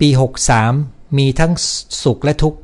[0.00, 0.08] ปี
[0.62, 1.52] 63 มีทั้ง
[2.04, 2.58] สุขและทุกข์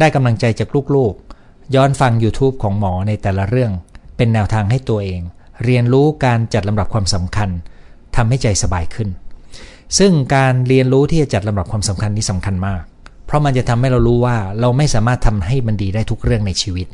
[0.00, 3.72] ได้กำลังใจจากลูกๆ ย้อนฟัง YouTube ของหมอในแต่ละเรื่อง
[4.16, 5.20] เป็นแนวทางให้ตัวเอง
[5.64, 7.50] เรียนรู้การจัดลำดับความสำคัญ
[8.16, 9.08] ทำให้ใจสบายขึ้น
[9.98, 12.82] ซึ่งการเรียนรู้ที่จะจัดลำดับความสำคัญนี้สำคัญมาก
[13.26, 16.86] เพราะมันจะทำให้เรารู้ว่าเราไม่สามารถทำให้มันดีได้ทุกเรื่องในชีวิต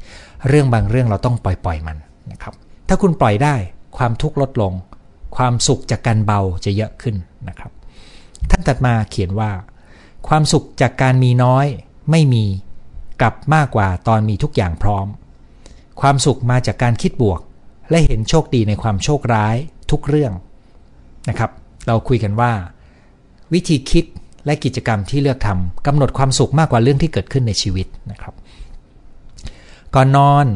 [0.49, 1.97] เรื่องบางเรื่องเราต้องปล่อยปล่อยมัน
[2.33, 2.55] นะครับ
[2.89, 3.55] ถ้าคุณปล่อยได้
[3.97, 4.73] ความทุกข์ลดลง
[5.37, 7.17] ความสุขจากการเบาจะเยอะขึ้น
[7.49, 7.71] นะครับ
[8.51, 9.51] ท่านตัดมาเขียนว่า
[10.29, 11.67] ความสุขจากการมีน้อย
[12.11, 12.45] ไม่มี
[13.21, 15.07] กลับมากกว่าตอนมีทุกอย่างพร้อม
[16.01, 17.41] ความสุขมาจากการคิดบวก
[17.91, 19.57] และเห็นโชคดีในความโชคร้าย
[19.91, 20.33] ทุกเรื่อง
[21.29, 21.51] นะครับ
[21.87, 22.53] เราคุยกันว่า
[23.53, 24.05] วิธีคิด
[24.47, 28.35] และกิจกรรมที่เลือกทำกำหนดความสุขมากกว่าเรื่องที่เกิดขึ้นในชีวิตนะครับ
[29.95, 30.47] ก่อนนอน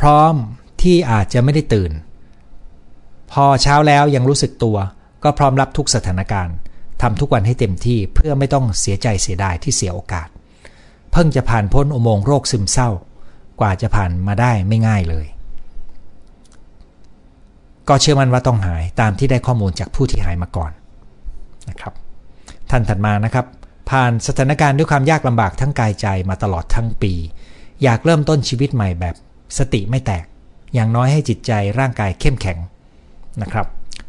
[0.00, 0.34] พร้อม
[0.82, 1.92] ที่อาจจะไม่ได้ตื่น
[3.32, 4.76] พอเช้าแล้วยังรู้สึกตัว
[5.24, 6.56] ก็พร้อมรับทุกสถานการณ์
[7.04, 10.28] ทำทุกวันให้เต็มที่เพื่อไม่ต้องเสียใจเสียดายที่เสียโอกาส
[11.12, 12.90] เพิ่งจะผ่านพ้นอุโมงค์โรคซึมเศร้า
[13.60, 15.26] กว่าจะผ่านมาได้ไม่ง่ายเลย
[17.88, 20.72] ก็เชื่อมั่นว่าต้องหายตามที่ได้ข้อมูลจากผู้ที่หายมาก่อน
[21.68, 21.94] นะครับ
[22.70, 23.46] ท่านถัดมานะครับ
[23.90, 27.12] ผ่านสถานการณ์ด้วยความยากลำบากทั้งกายใจมาตลอดทั้งปี
[27.82, 29.14] อยากเริ่มต้นชีวิตใหม่แบบ
[29.58, 30.24] สติไม่แตก
[30.74, 32.58] อย่างน้อยให้จิตใจร่างกายเข้มแข็ง
[33.42, 33.66] นะครับ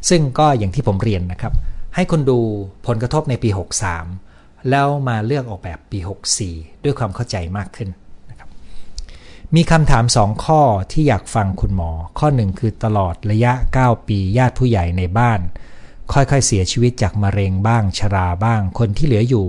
[0.08, 1.54] ซึ่งก็อย่างที่ผมเรียนนะครับ
[1.96, 2.40] ให้คนดู
[2.86, 3.50] ผลกระทบในปี
[4.08, 5.98] 63 แล้วมาเลือกออกแบบปี
[6.42, 7.88] 64 ด้วยความเข้าใจมากขึ้น
[8.30, 8.48] นะครับ
[9.54, 10.60] มีคำถาม 2 ข้อ
[10.92, 15.40] ที่อยากฟังคุณหมอ ข้อ1คือตลอดระยะ 9 ปีญาติผู้ใหญ่ในบ้าน
[16.12, 19.46] ค่อยๆ เสียชีวิตจากมะเร็งบ้าง ชราบ้าง คนที่เหลืออยู่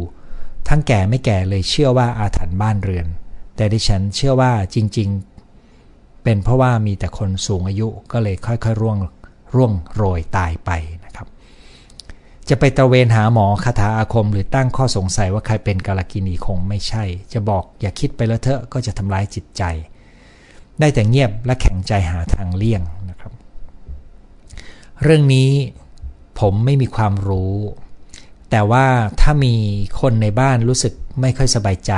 [0.68, 3.08] ทั้งแก่ไม่แก่เลยเชื่อว่าอาถรรพ์บ้านเรือน
[3.56, 5.10] แต่ดิฉันเชื่อว่าจริง
[5.66, 8.98] ๆ เป็นเพราะว่ามีแต่คนสูงอายุก็เลยค่อยๆร่วง
[9.56, 10.72] ร่วงโรยตายไป
[12.50, 19.64] จะไปตระเวนหาหมอคาถาอาคม หรือตั้งข้อสงสัยว่าใครเป็นกาลกินีคงไม่ใช่ จะบอกอย่าคิดไปแล้วเถอะก็จะทำร้ายจิตใจ
[20.80, 23.32] ได้แต่เงียบและแข็งใจหาทางเลี่ยงนะครับ
[25.04, 25.50] เรื่องนี้
[26.40, 27.56] ผมไม่มีความรู้
[28.52, 28.86] แต่ว่า
[29.22, 29.56] ถ้ามี
[30.02, 31.94] คนในบ้านรู้สึกไม่ค่อยสบายใจ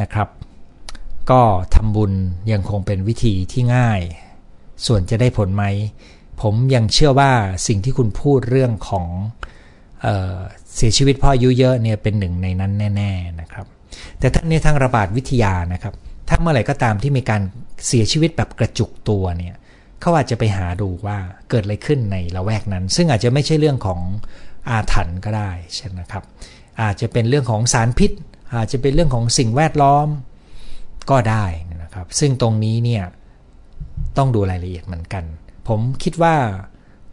[0.00, 0.28] นะครับ
[1.30, 1.42] ก็
[1.74, 2.12] ทำบุญ
[2.52, 4.00] ยังคงเป็นวิธีที่ง่าย
[4.86, 5.64] ส่วนจะได้ผลไหม
[6.42, 7.32] ผมยังเชื่อว่า
[7.66, 9.06] สิ่งที่คุณพูดเรื่องของ
[10.02, 10.36] เออ
[10.76, 13.66] เสียชีวิตพ่ออายุเยอะเนี่ยเป็นหนึ่งในนั้นแน่ ๆนะครับ
[14.18, 15.94] แต่ทั้งในทางระบาดวิทยานะครับ
[16.28, 17.42] ถ้าเมื่อไหร่ก็ตามที่มีการ
[17.86, 19.54] เสียชีวิตแบบกระจุกตัวเนี่ย
[20.00, 21.18] เขาอาจจะไปหาดูว่า
[21.50, 24.00] เกิดอะไรขึ้นในละแวกนั้น ซึ่งอาจจะไม่ใช่เรื่องของ
[24.68, 26.24] อาถรรพ์ก็ได้ใช่ไหมครับ
[26.82, 28.10] อาจจะเป็นเรื่องของสารพิษ
[28.56, 30.08] อาจจะเป็นเรื่องของสิ่งแวดล้อม
[31.10, 31.44] ก็ได้
[31.82, 33.04] นะครับ ซึ่งตรงนี้เนี่ย
[34.16, 35.24] ต้องดูรายละเอียดเหมือนกัน
[35.68, 36.36] ผมคิดว่า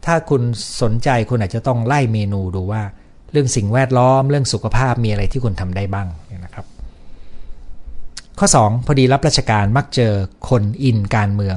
[0.06, 0.42] ถ้าคุณ
[0.82, 2.82] สนใจคุณอาจจะต้องไล่เมนูดูว่า
[3.30, 6.08] เรื่องสิ่งแวดล้อม เรื่องสุขภาพมีอะไรที่คุณทำได้บ้าง
[6.44, 6.66] นะครับ
[8.38, 10.12] ข้อ 2 พอดีรับราชการมักเจอ
[10.48, 11.56] คนอินการเมือง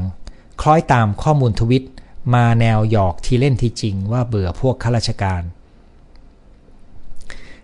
[0.61, 1.85] คล้อยตามข้อมูลทวิต
[2.35, 5.41] มาแนวหยอกที่เล่นที่จริงว่าเบื่อพวกข้าราชการ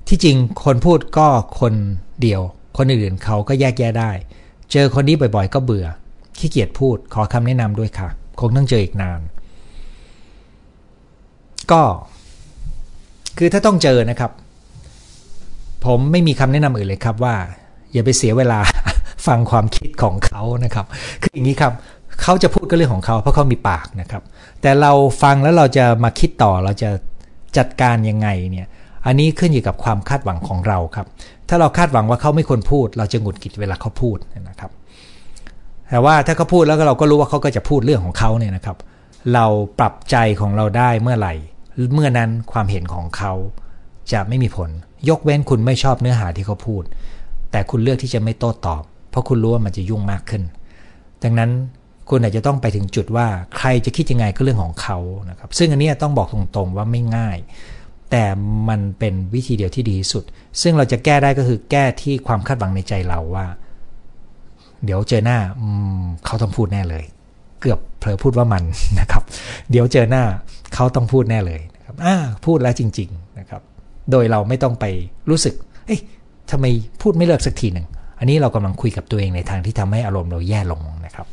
[0.07, 1.27] ที่จริงคนพูดก็
[1.59, 1.73] คน
[2.21, 2.41] เดียว
[2.77, 4.11] คนอื่นเขาก็แยกแยะได้
[4.71, 5.87] เจอคนนี้บ่อยๆ ก็เบื่อ
[6.37, 9.21] ขี้เกียจพูดขอคำแนะนำด้วยค่ะ คงต้องเจออีกนาน
[11.71, 11.81] ก็
[13.37, 14.31] คือถ้าต้องเจอนะครับ
[15.85, 17.35] ผมไม่มีคำแนะนำอื่นเลยครับว่า
[17.93, 18.59] อย่าไปเสียเวลา
[19.27, 20.85] ฟังความคิดของเขานะครับ
[21.21, 21.73] คืออย่างนี้ครับ
[22.21, 24.23] เขาจะพูดก็เรื่องของเขาเพราะเขามีปากนะครับ
[24.61, 24.91] แต่เรา
[25.23, 26.89] ฟังแล้วเราจะมาคิดต่อเราจะ
[27.57, 28.67] จัดการยังไงเนี่ย
[29.05, 31.07] อันนี้ขึ้นอยู่กับความคาดหวังของเราครับ
[31.49, 34.17] ถ้าเราคาดหวังว่าเขาไม่ควรพูด เราจะหงุดหงิดเวลาเขาพูด
[34.49, 34.71] นะครับ
[35.89, 38.77] แต่ว่าถ้าเขาพูดแล้วเราก็รู้ว่าเขาก็จะพูดเรื่องของเขาเนี่ยนะครับ
[39.33, 39.45] เรา
[39.79, 41.33] ปรับใจของเราได้เมื่อไหร่
[41.93, 43.33] เมื่อนั้นความเห็นของเขา
[44.11, 44.69] จะไม่มีผล
[45.09, 46.83] ยกเว้นคุณไม่ชอบเนื้อหาที่เขาพูด
[47.51, 50.43] แต่คุณเลือกที่จะไม่โต้ตอบ เพราะคุณรู้ว่ามันจะยุ่งมากขึ้น
[51.23, 51.51] ดังนั้น
[52.09, 53.27] คุณอาจจะต้องไปถึงจุดว่า
[53.57, 54.97] ใครจะคิดยังไงก็เรื่องของเขา
[55.29, 57.37] นะครับ ซึ่งอันนี้ต้องบอกตรงๆว่าไม่ง่าย
[58.11, 58.23] แต่
[58.69, 60.23] มันเป็นวิธีเดียวที่ดีที่สุด
[60.61, 63.45] ซึ่งเราจะแก้ได้ก็คือแก้ที่ความคาดหวังในใจเราว่า
[64.85, 65.37] เดี๋ยวเจอหน้า
[66.25, 67.03] เขาต้องพูดแน่เลย
[67.61, 68.63] เกือบเผลอพูดว่ามัน
[68.99, 69.23] นะครับ
[69.71, 70.23] เดี๋ยวเจอหน้า
[70.73, 72.15] เขาต้องพูดแน่เลยนะครับอ่า
[72.45, 73.61] พูดแล้วจริง ๆนะครับ
[74.11, 74.85] โดยเราไม่ต้องไป
[75.29, 75.53] รู้สึก
[75.85, 75.99] เอ้ย
[76.51, 76.65] ทำไม
[77.01, 77.87] พูดไม่เลิกสักทีหนึ่ง
[78.19, 81.27] อันนี้เรากำลังคุยกับตัวเองในทางที่ทำให้อารมณ์เราแย่ลงนะครับ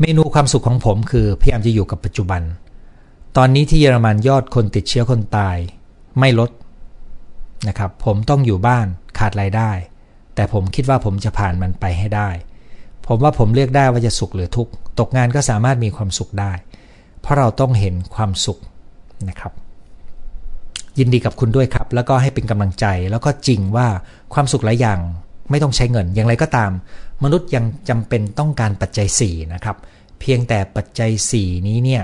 [0.00, 2.42] เมนูความสุขของผมคือพยายามจะอยู่กับปัจจุบัน
[3.36, 5.56] ตอนนี้ที่เยอรมันยอดคนติดเชื้อคนตาย
[6.18, 6.50] ไม่ลด
[7.68, 8.86] นะครับ ผมต้องอยู่บ้าน
[9.18, 9.70] ขาดรายได้
[10.40, 12.30] แต่ผมคิดว่าผมจะผ่านมันไปให้ได้
[13.06, 16.52] ผมว่าผมเลือกได้ว่าจะสุขหรือทุกข์ ตกงานก็สามารถมีความสุขได้
[17.20, 18.58] เพราะเราต้องเห็นความสุข
[19.28, 19.52] นะครับ
[20.98, 23.88] ยินดีกับคุณด้วยครับ แล้วก็ให้เป็นกำลังใจ แล้วก็จริงว่า
[24.34, 24.98] ความสุขหลายอย่าง
[25.50, 26.70] ไม่ต้องใช้เงิน อย่างไรก็ตาม
[27.24, 29.76] มนุษย์ยังจำเป็นต้องการปัจจัย4นะครับ
[30.20, 31.10] เพียงแต่ปัจจัย
[31.40, 32.02] 4 นี้เนี่ย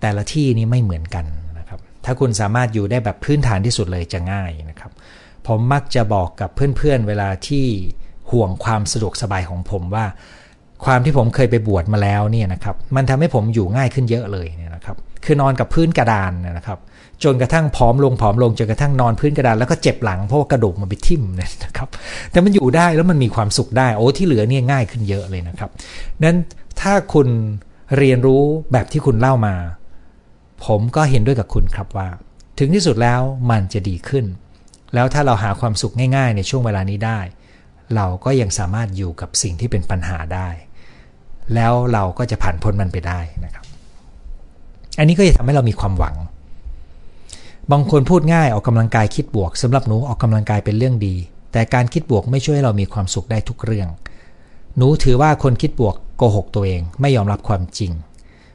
[0.00, 1.24] แต่ละที่นี้ไม่เหมือนกัน
[1.58, 4.92] นะครับ ถ้าคุณสามารถอยู่ได้แบบพื้นฐานที่สุดเลยจะง่ายนะครับ
[5.46, 7.66] ผมมักจะบอกกับเพื่อนๆเวลาที่
[8.30, 10.06] ห่วงความสะดวกสบายของผมว่า
[10.84, 16.78] ความที่ผมเคยไปบวชมาแล้วเนี่ยนะครับมันทำให้ผมอยู่ง่ายขึ้นเยอะเลยเนี่ยนะครับคือนอนกับพื้นกระดานนะครับ
[17.24, 21.88] จนกระทั่งผอมลงผอมลงจนกระทั่งนอนพื้นกระดานแล้วก็เจ็บหลังเพราะว่ากระดูกมันไปทิ่มนะครับ
[22.30, 25.70] แต่มันอยู่ได้แล้วมันมีความสุขได้โอ้ที่เหลือเนี่ยง่ายขึ้นเยอะเลยนะครับ
[26.22, 26.36] นั้น
[26.80, 27.28] ถ้าคุณ
[27.98, 28.42] เรียนรู้
[28.72, 29.54] แบบที่คุณเล่ามา
[30.64, 32.08] ผมก็เห็นด้วยกับคุณครับว่า
[32.58, 33.20] ถึงที่สุดแล้ว
[33.50, 34.24] มันจะดีขึ้น
[34.94, 37.20] แล้วถ้าเราหาความสุขง่าย ๆ ในช่วงเวลานี้ได้
[37.94, 40.48] เราก็ยังสามารถอยู่กับสิ่งที่เป็นปัญหาได้
[41.54, 43.64] แล้วเราก็จะผ่านพ้นมันไปได้นะครับ
[44.98, 46.16] อันนี้ก็จะทำให้เรามีความหวัง
[47.72, 51.16] บางคนพูดง่ายออกกำลังกายคิดบวกสำหรับหนูออกกำลังกายเป็นเรื่องดี
[51.52, 53.88] แต่การคิดบวกไม่ช่วยให้เรามีความสุขได้ทุกเรื่อง
[54.76, 57.92] หนูถือว่าคนคิดบวกโกหกตัวเองไม่ยอมรับความจริง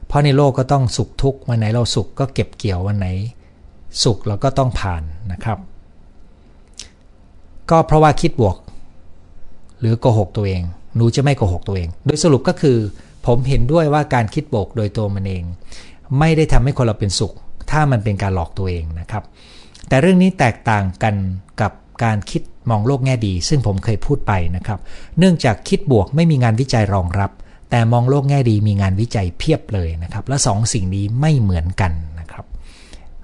[0.06, 3.06] เพราะในโลกก็ต้องสุขทุกข์วันไหนเราสุขก็เก็บเกี่ยววันไหน
[4.04, 5.02] สุขเราก็ต้องผ่าน
[5.32, 5.58] นะครับ
[7.70, 8.56] ก็เพราะว่าคิดบวก
[9.80, 10.62] หรือโกหกตัวเอง
[10.96, 12.76] หนูจะไม่โกหกตัวเอง โดยสรุปก็คือ
[13.26, 15.44] ผมเห็นด้วยว่าการคิดบวกโดยตัวมันเอง
[16.18, 17.34] ไม่ได้ทำให้คนเราเป็นสุข
[17.70, 19.24] ถ้ามันเป็นการหลอกตัวเองนะครับ
[19.88, 21.14] แต่เรื่องนี้แตกต่างกัน
[21.60, 21.72] กับ
[22.04, 24.78] การคิดมองโลกแง่ดี ซึ่งผมเคยพูดไปนะครับ
[25.18, 27.30] เนื่องจากคิดบวกไม่มีงานวิจัยรองรับ
[27.70, 32.44] แต่มองโลกแง่ดีมีงานวิจัยเพียบเลยนะครับ และสองสิ่งนี้ไม่เหมือนกันนะครับ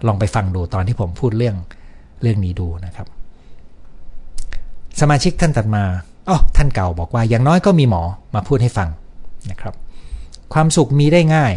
[0.06, 1.56] ลองไปฟังดูตอนที่ผมพูดเรื่อง
[2.22, 3.06] เรื่องนี้ดูนะครับ
[5.00, 5.84] สมาชิกท่านตัดมา
[6.28, 8.02] อ๋อท่านเก่าบอกว่าอย่างน้อยก็มีหมอ
[8.34, 8.88] มาพูดให้ฟัง
[9.50, 9.74] นะครับ
[10.54, 11.52] ความสุขมีได้ง่าย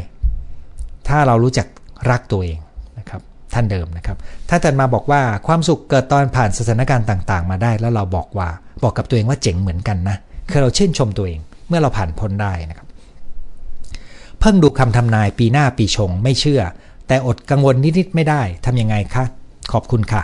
[1.07, 1.67] ถ้าเรารู้จัก
[2.09, 2.59] รักตัวเอง
[2.99, 3.21] นะครับ
[3.53, 4.17] ท่านเดิมนะครับ
[4.49, 8.49] ถ้าตัดมาบอกว่าความสุขเกิดตอนผ่านสถานการณ์ต่าง ๆ มาได้แล้วเราบอกว่า
[8.83, 10.17] บอกกับตัวเองว่าเจ๋งเหมือนกันนะ
[10.49, 12.87] คือเราชื่นชมตัวเองเมื่อเราผ่านพ้นได้นะครับ
[14.39, 16.61] เพิ่งดูคำทำนายปีหน้าปีชงไม่เชื่อ
[17.07, 19.25] แต่อดกังวลนิด ๆ ไม่ได้ทำยังไงคะ
[19.71, 20.21] ขอบคุณค่ะ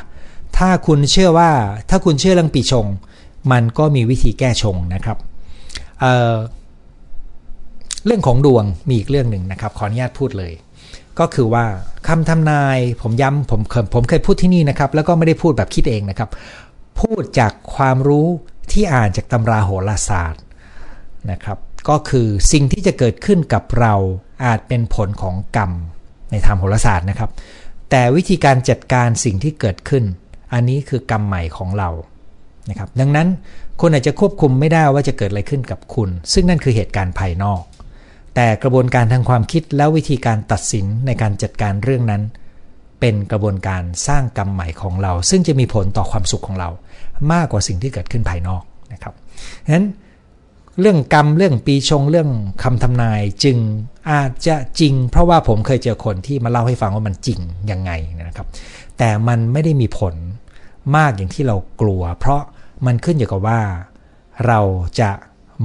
[0.58, 1.52] ถ้าคุณเชื่อว่า
[1.90, 2.86] ถ้าคุณเชื่อเรื่องปีชง
[3.52, 5.18] มันก็มีวิธีแก้ชงนะครับ
[6.00, 10.54] เเรื่องของดวงมีอีกเรื่องหนึ่งนะครับ ขออนุญาตพูดเลย
[11.20, 11.66] ก็คือว่า
[12.08, 13.62] คำทำนายผมย้ำผม
[13.92, 16.30] เผมเคยพูดที่นี่นะครับ แล้วก็ไม่ได้พูดแบบคิดเองนะครับ
[17.00, 18.28] พูดจากความรู้
[18.72, 20.44] ที่อ่านจากตำราโหราศาสตร์
[21.32, 21.58] นะครับ
[21.90, 23.94] ก็คือสิ่งที่จะเกิดขึ้นกับเรา
[24.46, 25.72] อาจเป็นผลของกรรม
[26.32, 27.30] ในทางโหราศาสตร์นะครับ
[27.90, 30.04] แต่วิธีการจัดการสิ่งที่เกิดขึ้น
[30.56, 31.90] อันนี้คือกรรมใหม่ของเรา
[32.70, 33.28] นะครับดังนั้น
[33.82, 37.62] คุณอาจจะควบคุมไม่ได้ว่าจะเกิดอะไรขึ้นกับคุณ ซึ่งนั่นคือเหตุการณ์ภายนอก
[38.36, 42.22] แต่กระบวนการทางความคิดแล้ววิธีการตัดสินในการจัดการเรื่องนั้น
[43.00, 46.70] เป็นกระบวนการสร้างกรรมใหม่ของเรา ซึ่งจะมีผลต่อความสุขของเรา
[47.32, 48.64] มากกว่าสิ่งที่เกิดขึ้นภายนอก
[48.94, 49.14] นะครับ
[49.66, 49.88] ฉะนั้น
[50.80, 52.30] เรื่องกรรมเรื่องปีชงเรื่อง
[52.64, 53.58] คำทำนายจึง
[54.12, 57.40] อาจจะจริง เพราะว่าผมเคยเจอคนที่มาเล่าให้ฟังว่ามันจริง
[57.72, 58.48] ยังไงนะครับ
[58.98, 60.16] แต่มันไม่ได้มีผล
[60.96, 62.42] มากอย่างที่เรากลัว เพราะ
[62.86, 63.60] มันขึ้นอยู่กับว่า
[64.48, 64.60] เรา
[65.00, 65.12] จะ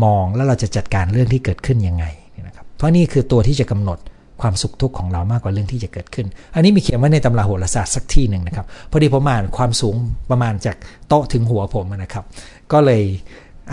[0.05, 2.05] มองแล้วเราจะจัดการเรื่องที่เกิดขึ้นยังไง
[2.47, 3.99] นะครับเพราะนี่คือตัวที่จะกำหนด
[4.41, 9.95] ความสุขทุกข์ของเรามากกว่าเรื่องที่จะเกิดขึ้น อันนี้มีเขียนไว้ในตำราโหราศาสตร์สักที่หนึ่งนะครับ พอดีผมอ่านความสูง
[10.31, 10.77] ประมาณจาก
[11.09, 12.25] โต๊ะถึงหัวผมนะครับ
[12.73, 13.03] ก็เลย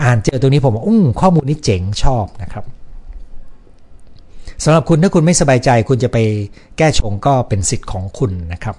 [0.02, 2.64] อ่านเจอตัวนี้ผมว่าอุ้งข้อมูลนี้เจ๋งชอบนะครับ
[4.64, 6.18] สำหรับคุณถ้าคุณไม่สบายใจ คุณจะไป
[6.78, 8.76] แก้ชงก็เป็นสิทธิ์ของคุณนะครับ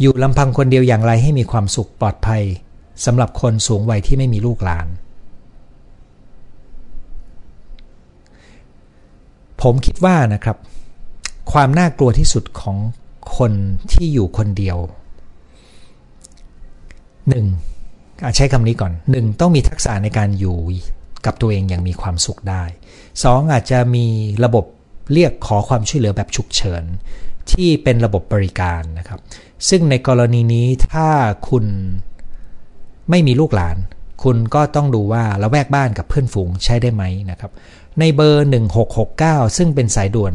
[0.00, 2.42] อยู่ลำพังคนเดียวอย่างไรให้มีความสุขปลอดภัย
[3.04, 4.86] สำหรับคนสูงวัยที่ไม่มีลูกหลาน
[9.62, 10.56] ผมคิดว่านะครับ
[11.52, 12.76] ความน่ากลัวที่สุดของ
[13.36, 13.52] คน
[13.92, 14.78] ที่อยู่คนเดียว
[17.28, 17.46] หนึ่ง
[18.36, 20.56] ใช้คำนี้ก่อนหนึ่งต้องมีทักษะในการอยู่
[21.26, 22.64] กับตัวเองอย่างมีความสุขได้
[23.22, 24.06] สองอาจจะมี
[24.44, 24.64] ระบบ
[25.12, 26.84] เรียกขอความช่วยเหลือแบบฉุกเฉิน
[27.52, 29.20] ที่เป็นระบบบริการนะครับ
[29.68, 31.08] ซึ่งในกรณีนี้ถ้า
[31.48, 31.64] คุณ
[33.10, 33.76] ไม่มีลูกหลาน
[34.24, 37.52] คุณก็ต้องดูว่าละแวกบ้านกับเพื่อนฝูงใช้ได้ไหมนะครับ
[38.00, 38.48] ในเบอร์
[39.00, 40.34] 1669 ซึ่งเป็นสายด่วน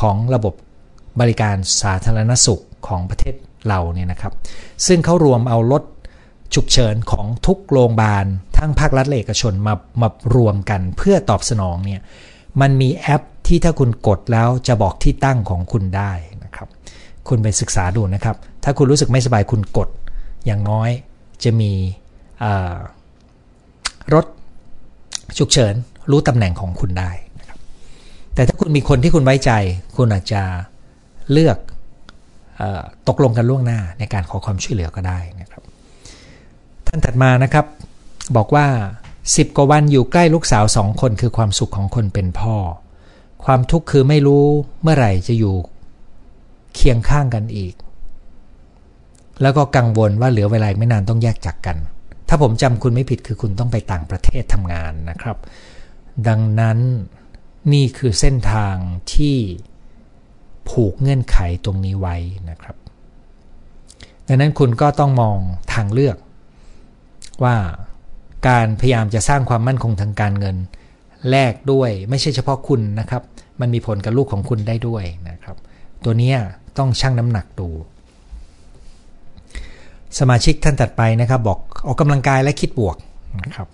[0.00, 0.54] ของระบบ
[1.20, 3.34] บริการสาธารณสุขของประเทศ
[3.68, 4.32] เราเนี่ยนะครับ
[4.86, 5.82] ซึ่งเขารวมเอารถ
[6.54, 12.00] ฉุกเฉินของทุกโรงพยาบาล ทั้งภาครัฐและเอกชนมามารวมกันเพื่อตอบสนองเนี่ย
[12.60, 16.12] มันมีแอป ที่ถ้าคุณกดแล้วจะบอกที่ตั้งของคุณได้
[16.44, 16.68] นะครับ
[17.28, 19.88] คุณไปศึกษาดูนะครับ ถ้าคุณรู้สึกไม่สบายคุณกด
[20.46, 20.90] อย่างน้อย
[21.44, 21.72] จะมี
[24.14, 24.24] รถ
[25.38, 25.74] ฉุกเฉิน
[26.10, 27.58] รู้ตำแหน่งของคุณได้นะครับ
[28.34, 29.50] แต่ถ้าคุณมีคนที่คุณไว้ใจ
[29.96, 30.42] คุณอาจจะ
[31.32, 31.58] เลือก
[33.08, 35.62] ตกลงกันล่วงหน้าในการขอความช่วยเหลือก็ได้นะครับ
[36.86, 37.66] ท่านถัดมานะครับ
[38.36, 38.66] บอกว่า
[39.16, 42.56] 10 กว่าวันอยู่ใกล้ลูกสาวสองคนคือความสุขของคนเป็นพ่อ
[43.50, 44.44] ความทุกข์คือไม่รู้
[44.82, 45.54] เมื่อไหร่จะอยู่
[46.74, 47.74] เคียงข้างกันอีก
[49.42, 51.76] แล้วก็กังวลว่าเหลือเวลาไม่นานต้องแยกจากกัน
[52.28, 55.36] ถ้าผมจำคุณไม่ผิดคือคุณต้องไปต่างประเทศทำงานนะครับ
[56.28, 56.78] ดังนั้น
[57.72, 58.74] นี่คือเส้นทาง
[59.14, 59.36] ที่
[60.68, 62.16] ผูกเงื่อนไขตรงนี้ไว้
[62.50, 62.76] นะครับ
[64.26, 65.36] ดังนั้นคุณก็ต้องมอง
[65.72, 66.16] ทางเลือก
[67.44, 67.56] ว่า
[68.48, 70.56] การพยายามจะสร้างความมั่นคงทางการเงิน
[71.30, 73.22] แลกด้วยไม่ใช่เฉพาะคุณนะครับ
[73.60, 75.56] มันมีผลกับลูกของคุณได้ด้วยนะครับ
[76.04, 76.32] ตัวนี้
[76.78, 77.68] ต้องชั่งน้ำหนักดู
[80.18, 82.96] สมาชิกท่านถัดไปนะครับบอกออกกำลังกายและคิดบวก
[83.42, 83.68] นะครับ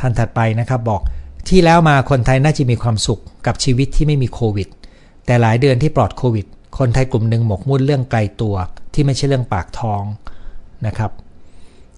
[0.00, 1.02] ท่านถัดไปนะครับบอก
[1.48, 4.68] ที่แล้วมาคนไทยน่าจะมีความสุขกับชีวิตที่ไม่มีโควิด
[5.26, 6.46] แต่หลายเดือนที่ปลอดโควิด
[6.78, 8.54] คนไทยกลุ่มหนึ่งหมกมุ่นเรื่องไกลตัว
[8.94, 10.02] ที่ไม่ใช่เรื่องปากท้อง
[10.86, 11.10] นะครับ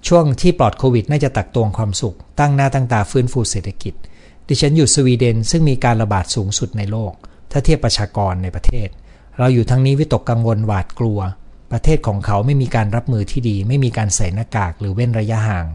[0.07, 3.95] ช่วงที่ปลอดโควิด น่าจะตักตวงความสุข ตั้งหน้าตั้งตาฟื้นฟูเศรษฐกิจ
[4.49, 7.13] ดิฉันอยู่สวีเดนซึ่งมีการระบาดสูงสุดในโลก
[7.51, 8.89] ถ้าเทียบประชากรในประเทศ
[9.39, 11.21] เราอยู่ทั้งนี้วิตกกังวลหวาดกลัว
[11.73, 15.67] ประเทศของเขาไม่มีการรับมือที่ดี ไม่มีการใส่หน้ากากหรือเว้นระยะห่าง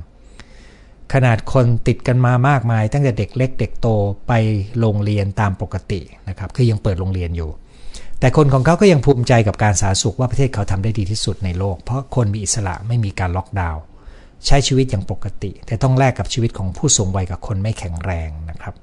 [1.13, 3.87] ขนาดคนติดกันมามากมาย ตั้งแต่เด็กเล็กเด็กโต
[4.27, 4.33] ไป
[4.79, 7.49] โรงเรียนตามปกตินะครับคือยังเปิดโรงเรียนอยู่
[8.19, 13.81] แต่คนของเขาก็ยังภูมิใจกับการสาธารณสุขว่าประเทศเขาทำได้ดีที่สุดในโลก เพราะคนมีอิสระไม่มีการล็อกดาวน์
[14.47, 18.75] ใช้ชีวิตอย่างปกติ แต่ต้องแลกกับชีวิตของผู้สูงวัยกับคนไม่แข็งแรงนะครับ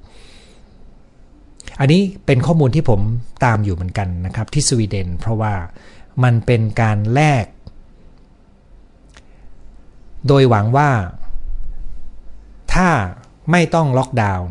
[1.81, 3.01] อันนี้เป็นข้อมูลที่ผม
[3.45, 5.55] ตามอยู่เหมือนกันนะครับที่สวีเดน เพราะว่า
[6.25, 7.45] มันเป็นการแลก
[10.27, 10.91] โดยหวังว่า
[12.75, 12.89] ถ้า
[13.51, 14.49] ไม่ต้องล็อกดาวน์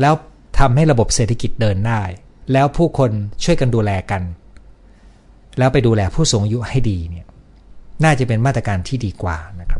[0.00, 0.14] แล้ว
[0.58, 2.02] ทำให้ระบบเศรษฐกิจเดินได้
[2.52, 3.10] แล้วผู้คน
[3.44, 4.22] ช่วยกันดูแลกัน
[5.58, 7.26] แล้วไปดูแลผู้สูงอายุให้ดีเนี่ย
[8.04, 9.78] น่าจะเป็นมาตรการที่ดีกว่านะครั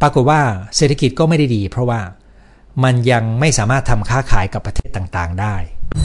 [0.00, 0.40] ปรากฏว่า
[0.76, 2.00] เศรษฐกิจก็ไม่ได้ดี เพราะว่า
[2.84, 5.56] มันยังไม่สามารถทำค้าขายกับประเทศต่างๆได้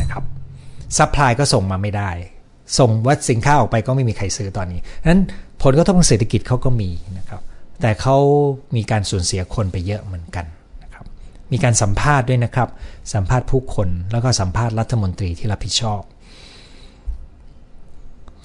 [0.02, 0.24] นะครับ
[0.98, 2.12] supply ก็ส่งมาไม่ได้
[2.80, 5.22] ส่งวัตสินค้าออกไปก็ไม่มีใครซื้อตอนนี้นั้น
[5.64, 7.42] ผลกระทบทางเศรษฐกิจเขาก็มีนะครับ
[7.82, 8.18] แต่เขา
[8.76, 10.46] มีการสูญเสียคนไปเยอะเหมือนกัน
[10.84, 11.06] นะครับ
[11.52, 12.70] มีการสัมภาษณ์ด้วยนะครับ
[13.14, 16.02] สัมภาษณ์ผู้คนแล้วก็สัมภาษณ์รัฐมนตรีที่รับผิดชอบ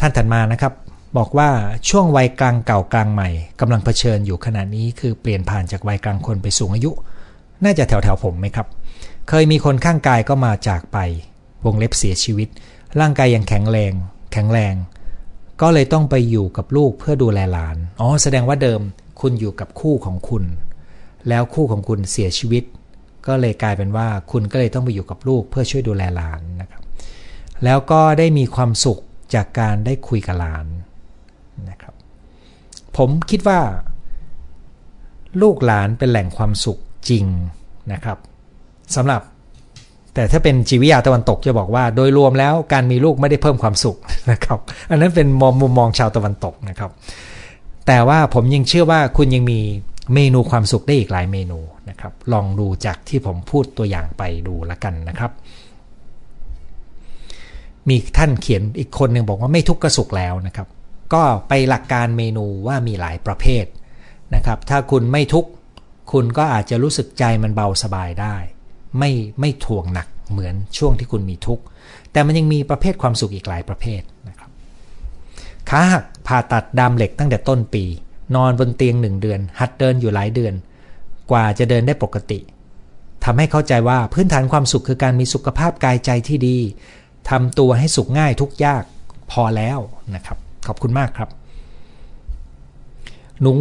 [0.01, 0.73] ท่านถัดมานะครับ
[1.17, 1.51] บอกว่า
[1.89, 3.29] ช่วงวัยกลางเก่ากลางใหม่
[3.61, 6.91] กำลังเผชิญอยู่ขณะนี้คือเปลี่ยนผ่านจากวัยกลางคนไปสูงอายุ
[7.65, 8.67] น่าจะแถวๆผมไหมครับ
[9.29, 10.99] เคยมีคนข้างกายก็มาจากไป
[11.65, 12.49] วงเล็บเสียชีวิต
[13.01, 13.93] ร่างกายยังแข็งแรง
[14.33, 14.75] แข็งแรง
[15.61, 18.81] ก็เลยต้องไปอยู่กับลูกเพื่อดูแลหลาน อ๋อ แสดงว่าเดิม
[19.21, 20.45] คุณอยู่กับคู่ของคุณ
[21.29, 22.65] แล้วคู่ของคุณเสียชีวิต
[23.27, 26.83] ก็เลยกลายเป็นว่าคุณก็เลยต้องไปอยู่กับลูกเพื่อช่วยดูแลหลานนะครับ
[27.65, 29.01] แล้วก็ได้มีความสุข
[29.35, 30.67] จากการได้คุยกับหลาน
[32.99, 33.61] ผมคิดว่า
[35.43, 36.79] ลูกหลานเป็นแหล่งความสุข
[37.09, 37.25] จริง
[37.93, 38.19] นะครับ
[38.97, 39.23] สำหรับ
[40.15, 43.97] แต่ถ้าเป็นจิวิยาตะวันตกจะบอกว่า โดยรวมแล้วการมีลูกไม่ได้เพิ่มความสุข
[44.33, 44.59] นะครับ
[44.91, 46.91] อันนั้นเป็นมมุมมองชาวตะวันตกนะครับ
[47.87, 49.61] แต่ว่าผมยังเชื่อว่าคุณยังมี
[50.15, 55.33] เมนูความสุขได้อีกหลายเมนูนะครับ ลองดูจากที่ผมพูดตัวอย่างไปดูละกันนะครับ
[57.89, 60.69] มีท่านเขียนอีกคนหนึ่งบอกว่าไม่ทุกข์ก็สุขแล้วนะครับ
[61.15, 63.65] ก็ไปหลักการเมนูว่ามีหลายประเภท
[64.35, 65.51] นะครับ ถ้าคุณไม่ทุกข์
[66.13, 68.37] คุณก็อาจจะรู้สึกใจมันเบาสบายได้
[68.99, 69.11] ไม่
[69.41, 71.65] ไม่ถ่วงหนักเหมือนช่วงที่คุณมีทุกข์
[72.13, 74.51] แต่มันยังมีประเภทความสุขอีกหลายประเภทนะครับ
[75.69, 77.85] ขาหักผ่าตัดดามเหล็กตั้งแต่ต้นปี
[78.37, 80.55] นอนบนเตียงหนึ่งเดือน หัดเดินอยู่หลายเดือน
[81.31, 82.39] กว่าจะเดินได้ปกติ
[83.25, 86.59] ทำให้เข้าใจว่าพื้นฐานความสุขคือการมีสุขภาพกายใจที่ดี
[87.31, 88.85] ทำตัวให้สุขง่ายทุกยาก
[89.31, 89.79] พอแล้ว
[90.15, 91.29] นะครับ ขอบคุณมากครับ
[93.41, 93.53] หนู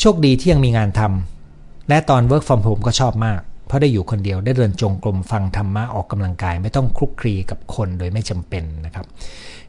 [0.00, 9.06] โชคดีที่ยังมีงานทำและตอน work from home ก็ชอบมาก เพราะได้อยู่คนเดียวได้เดินจงกรมฟังธรรมะออกกำลังกาย ไม่ต้องคลุกคลีกับคนโดยไม่จำเป็นนะครับ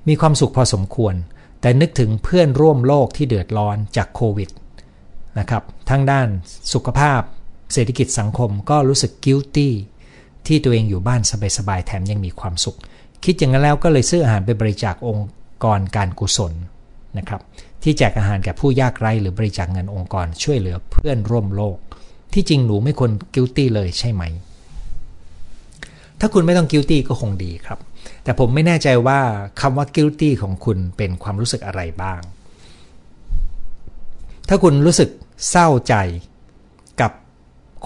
[0.07, 1.13] มีความสุขพอสมควร
[1.61, 4.49] แต่นึกถึงเพื่อนร่วมโลกที่เดือดร้อนจากโควิด
[5.39, 6.27] นะครับทั้งด้าน
[6.73, 7.21] สุขภาพ
[7.73, 9.69] เศรษฐกิจสังคมก็รู้สึก guilty
[10.47, 11.21] ที่ตัวเองอยู่บ้าน
[11.57, 12.77] สบายๆแถมยังมีความสุข
[13.25, 15.27] คิดอย่างนั้นแล้วก็เลยซื้ออาหารไปบริจาคองค์
[15.63, 16.53] กรการกุศล
[17.17, 17.41] นะครับ
[17.83, 21.77] ที่แจกอาหารแก่ผู้ยากไร้หรือบริจาคเงินองค์กรช่วยเหลือเพื่อนร่วมโลก
[22.33, 24.23] ที่จริงหนูไม่ควร guilty เลยใช่ไหม
[26.19, 27.79] ถ้าคุณไม่ต้อง guilty ก็คงดีครับ
[28.23, 29.19] แต่ผมไม่แน่ใจว่า
[29.61, 32.21] คำว่า guilty ของคุณเป็นความรู้สึกอะไรบ้าง
[34.49, 35.09] ถ้าคุณรู้สึก
[35.49, 35.95] เศร้าใจ
[37.01, 37.11] กับ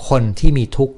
[0.10, 0.96] คนที่มีทุกข์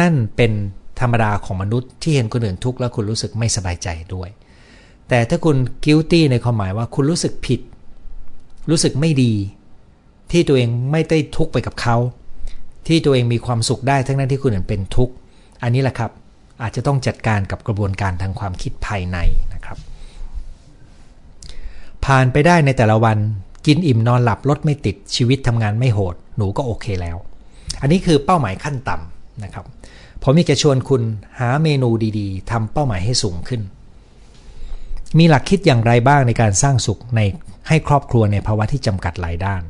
[0.00, 0.52] นั่นเป็น
[1.00, 4.28] ธรรมดาของมนุษย์ที่เห็นคนอื่นทุกข์แล้วคุณรู้สึกไม่สบายใจด้วย
[5.08, 7.60] แต่ถ้าคุณ guilty ในความหมายว่าคุณรู้สึกผิด
[8.70, 9.32] รู้สึกไม่ดี
[10.30, 11.96] ที่ตัวเองไม่ได้ทุกข์ไปกับเขา
[12.86, 15.14] ที่ตัวเองมีความสุขได้ทั้งนั้นที่คุณเป็นทุกข์
[15.62, 16.10] อันนี้แหละครับ
[16.62, 19.18] อาจจะต้องจัดการกับกระบวนการทางความคิดภายใน
[19.54, 19.78] นะครับ
[22.04, 23.18] ผ่านไปได้ในแต่ละวัน
[23.66, 27.16] กินอิ่มนอนหลับรถไม่ติดชีวิตทำงานไม่โหด หนูก็โอเคแล้ว
[27.80, 29.64] อันนี้คือเป้าหมายขั้นต่ำนะครับ
[30.22, 31.02] ผมอยากจะชวนคุณ
[31.38, 33.60] หาเมนูดีๆทำเป้าหมายให้สูงขึ้น
[35.18, 37.20] มีหลักคิดอย่างไรบ้างในการสร้างสุขใน
[37.68, 39.62] ให้ครอบครัวในภาวะที่จำกัดหลายด้าน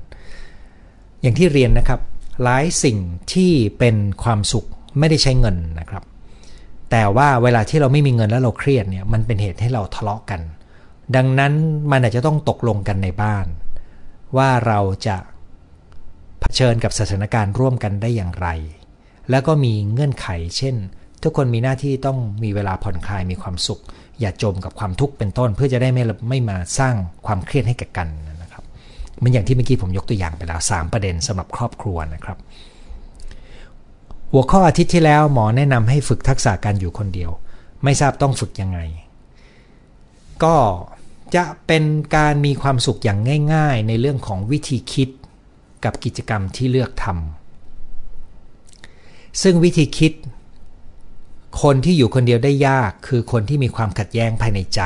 [1.21, 2.01] อย่างที่เรียนนะครับ
[2.43, 2.99] หลายสิ่ง
[3.33, 4.67] ที่เป็นความสุข
[4.99, 6.05] ไม่ได้ใช้เงินนะครับ
[6.91, 10.41] แต่ว่าเวลาที่เราไม่มีเงินแล้วเราเครียดเนี่ยมันเป็นเหตุให้เราทะเลาะกัน
[11.17, 11.53] ดังนั้น
[11.91, 13.47] มันอาจจะต้องตกลงกันในบ้าน
[14.37, 15.17] ว่าเราจะ
[16.41, 18.49] เผชิญกับสถานการณ์ร่วมกันได้อย่างไร
[19.31, 20.77] แล้วก็มีเงื่อนไข เช่น
[21.23, 23.81] ทุกคนมีหน้าที่ต้องมีเวลาผ่อนคลายมีความสุข
[24.21, 26.95] อย่าจมกับความทุกข์เป็นต้น เพื่อจะได้ไม่ไม่มาสร้าง
[27.27, 28.09] ความเครียดให้แก่กัน
[28.43, 28.65] นะครับ
[29.17, 32.39] เหมือนอย่างที่เมื่อกี้ผมยกตัวอย่างไปแล้ว 3 ประเด็นสำหรับครอบครัวนะครับ
[34.33, 37.31] หัวข้ออาทิตย์ที่แล้วหมอแนะนำให้ฝึกทักษะการอยู่คนเดียว
[37.85, 38.79] ไม่ทราบต้องฝึกยังไง
[40.45, 40.57] ก็
[41.35, 41.85] จะเป็น
[42.17, 43.19] การมีความสุขอย่าง
[43.55, 45.09] ง่าย ๆ ในเรื่องของวิธีคิด
[45.85, 50.13] กับกิจกรรมที่เลือกทำซึ่งวิธีคิด
[51.63, 54.81] คนที่อยู่คนเดียวได้ยากคือคนที่มีความขัดแย้งภายในใจ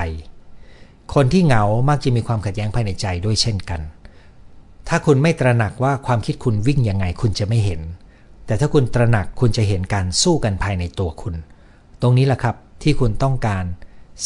[1.14, 3.80] คนที่เหงามักจะมีความขัดแย้งภายในใจด้วยเช่นกัน
[4.88, 7.80] ถ้าคุณไม่ตระหนักว่าความคิดคุณวิ่งยังไงคุณจะไม่เห็น
[8.46, 11.34] แต่ถ้าคุณตระหนักคุณจะเห็นการสู้กันภายในตัวคุณ
[12.02, 13.64] ตรงนี้แหละครับที่คุณต้องการ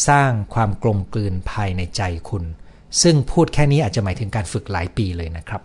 [0.07, 2.43] สร้างความกลมกลืนภายในใจคุณ
[3.01, 5.61] ซึ่งพูดแค่นี้อาจจะหมายถึงการฝึกหลายปีเลยนะครับ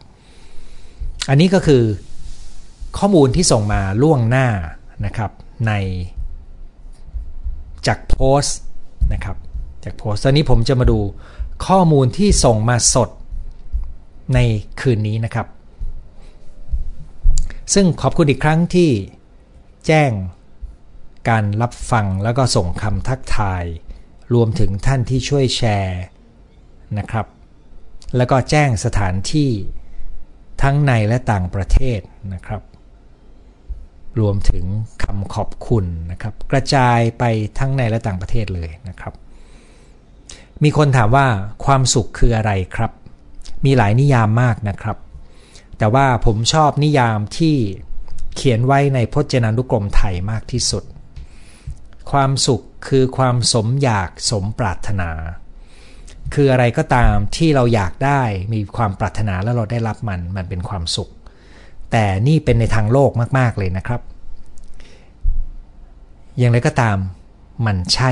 [1.28, 1.82] อันนี้ก็คือ
[2.98, 4.48] ข้อมูลที่ส่งมาล่วงหน้า
[5.06, 5.30] นะครับ
[5.68, 5.72] ใน
[7.88, 8.58] จากโพสต์
[9.12, 9.36] นะครับ
[9.84, 10.98] จากโพสต์ตอนนี้ผมจะมาดู
[11.66, 13.10] ข้อมูลที่ส่งมาสด
[14.34, 14.38] ใน
[14.80, 15.46] คืนนี้นะครับ
[17.74, 18.90] ซึ่งขอบคุณอีกครั้งที่
[19.86, 20.12] แจ้ง
[21.28, 23.64] การรับฟังแล้วก็ส่งคำทักทาย
[24.34, 26.00] รวมถึงท่านที่ช่วยแชร์
[26.98, 27.26] นะครับ
[28.16, 29.50] แล้วก็แจ้งสถานที่
[30.62, 32.00] ทั้งในและต่างประเทศ
[32.34, 32.62] นะครับ
[34.20, 34.64] รวมถึง
[35.04, 37.24] คำขอบคุณนะครับ กระจายไป
[37.58, 39.14] ทั้งในและต่างประเทศเลยนะครับ
[40.62, 41.26] มีคนถามว่า
[41.64, 42.92] ความสุขคืออะไรครับ
[43.64, 44.96] มีหลายนิยามมากนะครับ
[45.78, 47.56] แต่ว่าผมชอบนิยามที่
[48.36, 50.84] เขียนไว้ในพจนานุกรมไทยมากที่สุด
[52.12, 55.10] ความสุขคือความสมอยากสมปรารถนา
[56.34, 61.10] คืออะไรก็ตามที่เราอยากได้มีความปรารถนาแล้วเราได้รับมันมันเป็นความสุข
[61.92, 64.00] แต่นี่เป็นในทางโลกมาก ๆ เลยนะครับ
[66.38, 66.98] อย่างไรก็ตาม
[67.66, 68.10] มันใช่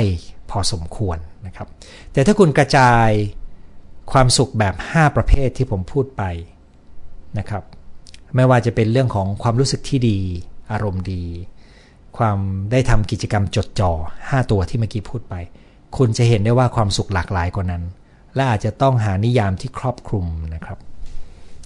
[0.51, 1.69] พอสมควรนะครับ
[2.13, 3.09] แต่ถ้าคุณกระจาย
[4.13, 6.23] ความสุขแบบ 5 ประเภทที่ผมพูดไป
[7.39, 7.63] นะครับ
[8.35, 10.19] ไม่ว่าจะเป็นเรื่องของความรู้สึกที่ดี
[10.73, 11.25] อารมณ์ดี
[12.19, 12.39] ความ
[12.73, 15.35] ได้ทำกิจกรรมจดจ่อ 5 ตัวที่เมื่อกี้พูดไป
[15.97, 17.83] คุณจะเห็นได้ว่าความสุขหลากหลายกว่านั้น
[18.35, 20.79] และอาจจะต้องหานิยามที่ครอบคลุมนะครับ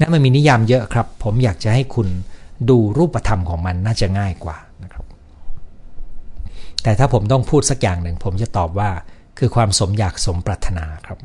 [0.00, 2.08] นั่นมันมีนิยามเยอะครับ ผมอยากจะให้คุณ
[2.70, 5.04] ดูรูปธรรมของมันน่าจะง่ายกว่านะครับ
[6.82, 8.90] แต่ถ้าผมต้องพูดสักอย่างหนึ่ง ผมจะตอบว่า
[9.38, 11.18] คือความสมอยากสมปรารถนาครับ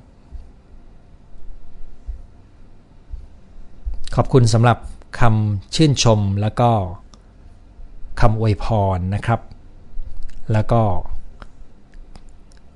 [4.16, 4.78] ขอบคุณสำหรับ
[5.20, 6.70] คำชื่นชมแล้วก็
[8.22, 8.66] คำอวยพ
[8.98, 9.42] รนะครับ
[10.54, 10.82] แล้วก็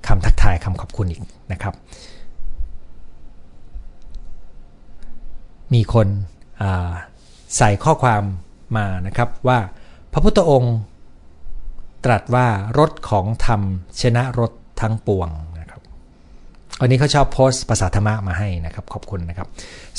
[0.08, 1.74] คำทักทายคำขอบคุณอีกนะครับ
[5.74, 6.08] มีคน
[7.58, 8.24] ใส่ข้อความ
[8.78, 9.60] มานะครับว่า
[10.12, 10.76] พระพุทธองค์
[12.06, 12.48] ตรัสว่า
[12.80, 13.62] รถของธรรม
[14.02, 14.52] ชนะรถ
[14.82, 15.30] ทั้งปวง
[15.60, 15.82] นะครับ
[16.80, 19.48] วันนี้เขาชอบโพสต์ภาษาธรรมะมาให้นะครับ ขอบคุณนะครับ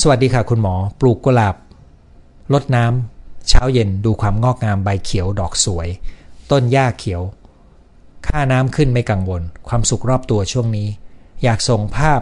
[0.02, 1.56] สวัสดีค่ะคุณหมอ ปลูกกุหลาบ
[2.52, 5.88] ลดน้ำเช้าเย็นดูความงอกงามใบเขียวดอกสวย
[6.50, 7.22] ต้นหญ้าเขียว
[8.26, 10.88] ค่าน้ำขึ้นไม่กังวล ความสุขรอบตัวช่วงนี้
[11.44, 12.20] อยากส่งภาพ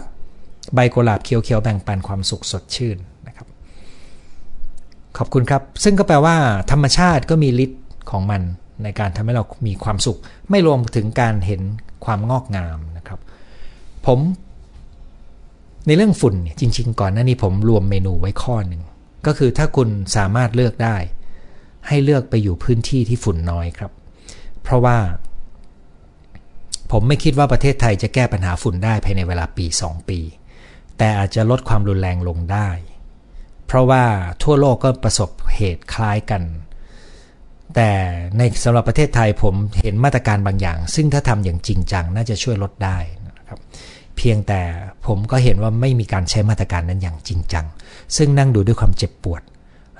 [0.74, 2.98] ใบกุหลาบเขียวๆแบ่งปันความสุขสดชื่น
[5.18, 6.36] ขอบคุณครับ ซึ่งก็แปลว่า
[6.70, 8.42] ธรรมชาติก็มีฤทธิ์ของมัน
[8.82, 10.18] ในการทำให้เรามีความสุข
[10.50, 11.62] ไม่รวมถึงการเห็น
[12.04, 13.20] ความงอกงามนะครับ
[14.06, 14.18] ผม
[15.86, 18.82] ในเรื่องฝุ่นจริง ๆ ก่อนหน้านี้ผมรวมเมนูไว้ข้อหนึ่ง
[19.26, 20.96] ก็คือถ้าคุณสามารถเลือกได้
[21.88, 23.92] ให้เลือกไปอยู่พื้นที่ที่ฝุ่นน้อยครับ
[24.62, 24.98] เพราะว่า
[26.92, 30.20] ผมไม่คิดว่าประเทศไทยจะแก้ปัญหาฝุ่นได้ภายในเวลาปี 2 ปี
[30.98, 32.68] แต่อาจจะลดความรุนแรงลงได้
[33.68, 34.04] เพราะว่า
[34.42, 36.42] ทั่วโลกก็ประสบเหตุคล้ายกัน
[37.74, 37.90] แต่
[38.36, 43.58] ในสำหรับประเทศไทยผมเห็นมาตรการบางอย่าง ซึ่งถ้าทำอย่างจริงจังน่าจะช่วยลดได้นะครับ
[44.16, 44.60] เพียงแต่
[45.06, 47.66] ผมก็เห็นว่าไม่มีการใช้มาตรการนั้นอย่างจริงจัง
[48.16, 49.42] ซึ่งนั่งดูด้วยความเจ็บปวด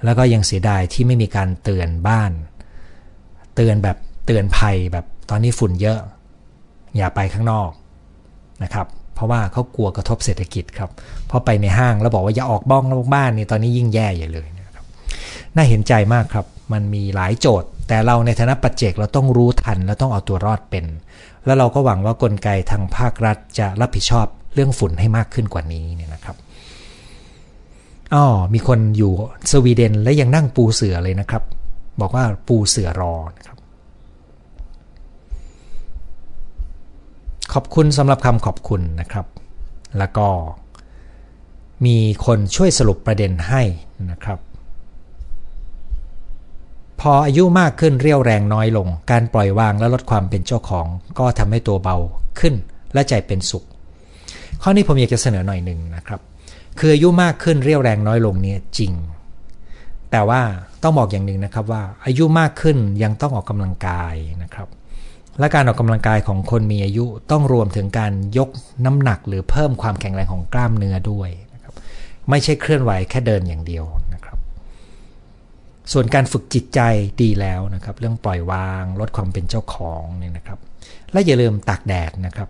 [0.04, 2.32] แล้วก็ยังเสียดายที่ไม่มีการเตือนบ้าน
[3.54, 5.98] เตือนแบบเตือนภัยแบบตอนนี้ฝุ่นเยอะ
[6.96, 7.70] อย่าไปข้างนอก
[8.62, 8.86] นะครับ
[9.18, 10.90] เพราะว่าเขากลัวกระทบเศรษฐกิจครับ
[11.30, 14.84] พอไปในห้างแล้วบอกว่าอย่าออกบ้องนอกบ้านนี่ตอนนี้ยิ่งแย่ใหญ่เลยนะครับ
[15.54, 20.84] น่าเห็นใจมากครับ มันมีหลายโจทย์ แต่เราในฐานะปัจเจกเราต้องรู้ทันและต้องเอาตัวรอดเป็น
[21.44, 26.36] แล้วเราก็หวังว่ากลไกทางภาครัฐจะรับผิดชอบเรื่องฝุ่นให้มากขึ้นกว่านี้เนี่ยนะครับ
[28.14, 29.12] อ๋อมีคนอยู่
[29.50, 31.42] สวีเดนและยังนั่งปูเสือเลยนะครับ
[32.00, 33.57] บอกว่าปูเสือรอนะครับ
[37.52, 39.26] ขอบคุณสำหรับคำขอบคุณนะครับ
[39.98, 40.28] แล้วก็
[41.86, 43.62] มีคนช่วยสรุปประเด็นให้
[44.10, 44.38] นะครับ
[47.00, 50.86] พออายุมากขึ้นเรี่ยวแรงน้อยลง การปล่อยวางและลดความเป็นเจ้าของ
[51.18, 51.96] ก็ทำให้ตัวเบา
[52.40, 52.54] ขึ้น
[52.94, 53.64] และใจเป็นสุข
[54.62, 56.20] ข้อนี้ผมอยากจะเสนอหน่อยหนึ่งนะครับ
[56.78, 58.92] คืออายุมากขึ้นเรี่ยวแรงน้อยลงเนี่ยจริง
[60.10, 60.40] แต่ว่า
[60.82, 64.68] ต้องบอกอย่างหนึ่งนะครับว่าอายุมากขึ้นยังต้องออกกำลังกายนะครับ
[65.38, 68.48] และการออกกำลังกายของคนมีอายุต้องรวมถึงการยก
[68.84, 71.74] น้ำหนักหรือเพิ่มความแข็งแรงของกล้ามเนื้อด้วยนะครับ
[72.30, 74.38] ไม่ใช่เคลื่อนไหวแค่เดินอย่างเดียวนะครับ
[75.92, 76.80] ส่วนการฝึกจิตใจ
[77.22, 80.58] ดีแล้วนะครับ เรื่องปล่อยวางลดความเป็นเจ้าของเนี่ยนะครับ
[81.12, 82.48] และอย่าลืมตากแดดนะครับ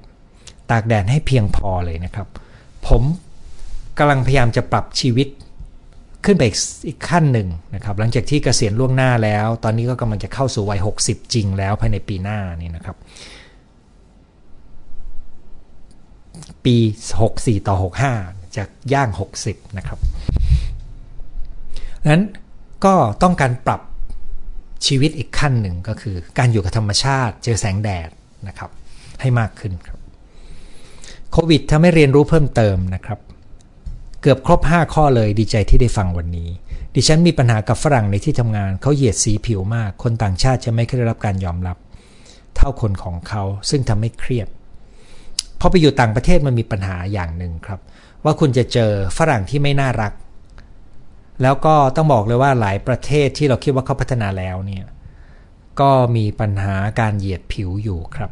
[0.70, 2.28] ตากแดดให้เพียงพอเลยนะครับ
[2.86, 3.02] ผม
[3.98, 5.28] กำลังพยายามจะปรับชีวิต
[6.24, 6.44] ขึ้นไป
[6.88, 12.96] อีกขั้นหนึ่งนะครับ หลังจากที่เกษียณล่วงหน้าแล้ว ตอนนี้ก็กำลังจะเข้าสู่วัย 60 จริงแล้วภายในปีหน้านี่นะครับ
[16.64, 16.76] ปี
[17.22, 17.76] 64 ต่อ
[18.16, 19.08] 65จะย่าง
[19.44, 19.98] 60 นะครับ
[22.10, 22.24] นั้น
[22.84, 23.80] ก็ต้องการปรับ
[24.86, 28.10] ชีวิตอีกขั้นหนึ่งก็คือ การอยู่กับธรรมชาติ เจอแสงแดด
[28.48, 28.70] นะครับ
[29.20, 29.98] ให้มากขึ้นครับ
[31.32, 33.18] โควิดทำให้เรียนรู้เพิ่มเติมนะครับ
[34.22, 36.50] เกือบครบ 5 ข้อเลยดีใจที่ได้ฟังวันนี้
[36.94, 41.76] ดิฉันมีปัญหากับฝรั่งในที่ทำงานเขาเหยียดสีผิวมาก คนต่างชาติจะไม่ได้รับการยอมรับ
[42.56, 44.48] เท่าคนของเขาซึ่งทำให้เครียด
[45.60, 47.80] พอไปอยู่ต่างประเทศมันมีปัญหาอย่างหนึ่งครับ
[48.24, 50.12] ว่าคุณจะเจอฝรั่งที่ไม่น่ารัก
[51.42, 54.84] แล้วก็ต้องบอกเลยว่าหลายประเทศที่เราคิดว่าเขาพัฒนาแล้วเนี่ย
[55.80, 58.30] ก็มีปัญหาการเหยียดผิวอยู่ครับ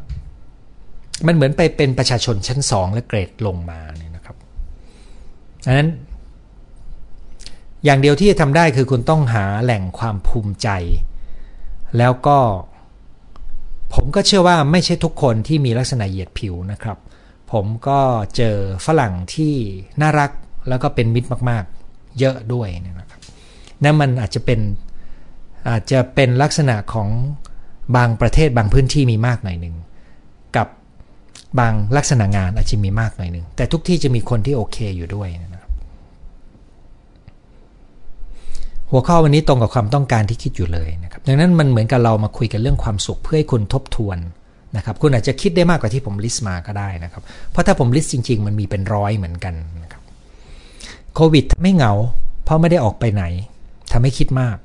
[1.27, 4.06] มันเหมือนไปเป็นประชาชนชั้นสองและเกรดลงมาเนี่ย
[5.66, 5.90] ดังนั้น
[7.85, 10.68] อย่างเดียวที่จะทำได้คือคุณต้องหาแหล่งความภูมิใจ
[11.98, 12.38] แล้วก็
[13.94, 16.98] ผมก็เชื่อว่าไม่ใช่ทุกคนที่มีลักษณะเหยียดผิวนะครับ
[17.52, 18.00] ผมก็
[18.37, 19.55] เจอฝรั่งที่
[20.00, 20.31] น่ารัก
[20.68, 23.20] แล้วก็เป็นมิตรมาก ๆ เยอะด้วยนะครับ
[23.83, 24.61] นั่นมันอาจจะเป็น
[25.68, 27.09] อาจจะเป็นลักษณะของ
[27.96, 29.74] บางประเทศบางพื้นที่มีมากหน่อยหนึ่ง
[30.57, 30.68] กับ
[31.61, 35.70] บางลักษณะงานอาจจะมีมากหน่อยหนึ่งแต่ทุกที่จะมีคนที่โอเคอยู่ด้วยนะครับ
[38.90, 44.18] หัวข้อวันนี้ตรงกับความต้องการที่คิดอยู่เลยนะครับดังนั้นมันเหมือนกับเรามาคุยกันเรื่องความสุขเพื่อให้คุณทบทวน
[44.77, 50.03] นะครับคุณอาจจะคิดได้มากกว่าที่ผม list มาก็ได้นะครับ เพราะถ้าผม list จริง ๆ มันมีเป็นร้อยเหมือนกันนะครับ
[51.14, 51.92] โควิดทำให้เหงา
[52.44, 53.25] เพราะไม่ได้ออกไปไหน
[53.92, 54.57] ทำให้คิดมาก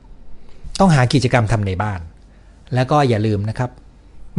[0.80, 2.00] ต้องหากิจกรรมทำในบ้าน
[2.74, 3.70] แล้วก็อย่าลืมนะครับ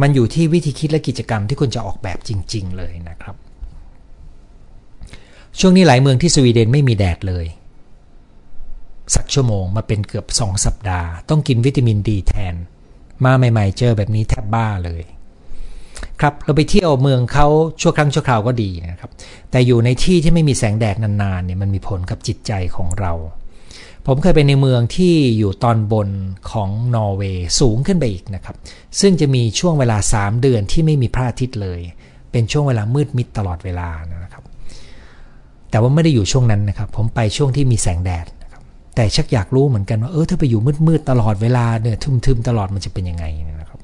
[0.01, 3.35] มันอยู่ที่วิธีคิดและกิจกรรมที่คุณจะออกแบบจริง ๆ เลยนะครับ
[5.59, 7.45] ช่วงนี้หลายเมืองที่สวีเดนไม่มีแดดเลย
[9.15, 12.55] สักชั่วโมงมาเป็นเกือบ 2 สัปดาห์ ต้องกินวิตามินดีแทน
[13.25, 15.03] มาใหม่ๆ เจอแบบนี้แทบบ้าเลย
[16.21, 17.47] ครับเราไปเที่ยวเมืองเขา
[17.81, 19.11] ชั่วครั้งชั่วคราวก็ดีนะครับ
[19.51, 23.13] แต่อยู่ในที่ที่ไม่มีแสงแดดนานๆเนี่ยมันมีผลกับจิตใจของเรา
[24.07, 26.09] ผมเคยไปในเมืองที่อยู่ตอนบน
[26.51, 28.55] ของนอร์เวย์สูงขึ้นไปอีกนะครับ
[28.99, 31.79] ซึ่งจะมีช่วงเวลา 3 เดือนที่ไม่มีพระอาทิตย์เลย
[32.31, 33.89] เป็นช่วงเวลามืดมิดตลอดเวลา
[34.23, 34.43] นะครับ
[35.69, 38.25] แต่ว่าไม่ได้อยู่ช่วงนั้นนะครับ ผมไปช่วงที่มีแสงแดด
[38.95, 43.25] แต่ชักอยากรู้เหมือนกันว่าเออถ้าไปอยู่มืดๆตลอดเวลาเนี่ยทึมๆตลอดมันจะเป็นยังไง
[43.61, 43.79] นะครับ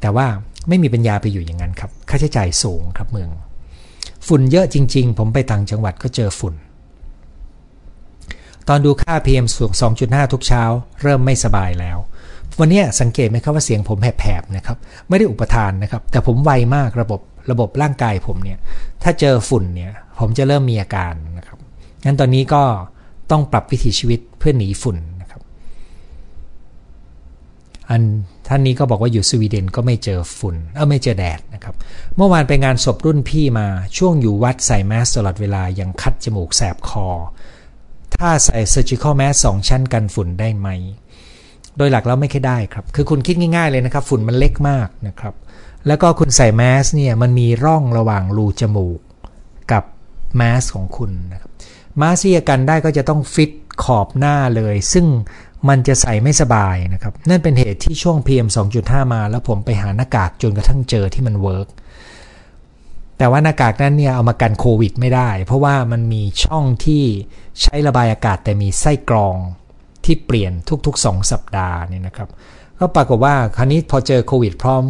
[0.00, 0.26] แต่ว่า
[0.68, 3.30] ไม่มีปัญญาไปอยู่อย่างนั้นครับ ค่าใช้จ่ายสูงครับเมือง
[4.26, 6.54] ฝุ่นเยอะจริง ๆ ผมไปต่างจังหวัดก็เจอฝุ่น
[8.68, 10.62] ตอนดูค่า PM สูง 2.5 ทุกเช้า
[11.02, 11.98] เริ่มไม่สบายแล้ว
[12.60, 14.76] วันนี้สังเกตไหมครับว่าเสียงผมแผบๆนะครับ
[15.08, 18.58] ไม่ได้อุปทานนะครับ แต่ผมไวมากระบบระบบร่างกายผมเนี่ย
[19.02, 21.58] ถ้าเจอฝุ่นเนี่ย ผมจะเริ่มมีอาการนะครับ
[22.04, 22.62] งั้นตอนนี้ก็
[23.32, 25.42] ต้องปรับวิถีชีวิตเพื่อหนีฝุ่นนะครับ
[27.88, 28.02] อัน
[28.48, 31.74] ท่านนี้ก็บอกว่าอยู่สวีเดนก็ไม่เจอฝุ่นเออไม่เจอแดดนะครับ
[32.16, 33.66] เมื่อวานไปงานศพรุ่นพี่มา
[33.96, 37.08] ช่วงอยู่วัดใส่แมสตลอดเวลายังคัดจมูกแสบคอ
[38.14, 40.68] ถ้าใส่ surgical mask สองชั้นกันฝุ่นได้ไหม
[41.76, 45.34] โดยหลักแล้วไม่ค่อยได้ครับ คือคุณคิดง่าย ๆเลยนะครับ ฝุ่นมันเล็กมากนะครับ
[45.86, 49.00] แล้วก็คุณใส่แมสเนี่ยมันมีร่องระหว่างรูจมูก
[49.72, 49.84] กับ
[50.36, 51.51] แมสของคุณนะครับ
[52.00, 53.50] มาสที่กันได้ก็จะต้องฟิต
[53.84, 55.06] ขอบหน้าเลย ซึ่ง
[55.68, 58.48] มันจะใส่ไม่สบายนะครับ นั่นเป็นเหตุที่ช่วง PM
[58.80, 61.68] 2.5 มา แล้วผมไปหาหน้ากากจนกระทั่งเจอที่มัน work
[63.18, 67.04] แต่ว่าหน้ากากนั้นเนี่ยเอามากันโควิดไม่ได้ เพราะว่ามันมีช่องที่
[67.62, 69.36] ใช้ระบายอากาศแต่มีไส้กรอง
[70.04, 70.52] ที่เปลี่ยน
[70.86, 72.28] ทุก ๆ 2 สัปดาห์นี่นะครับ
[72.78, 74.82] ก็ปรากฏว่าคราวนี้พอเจอโควิดพร้อม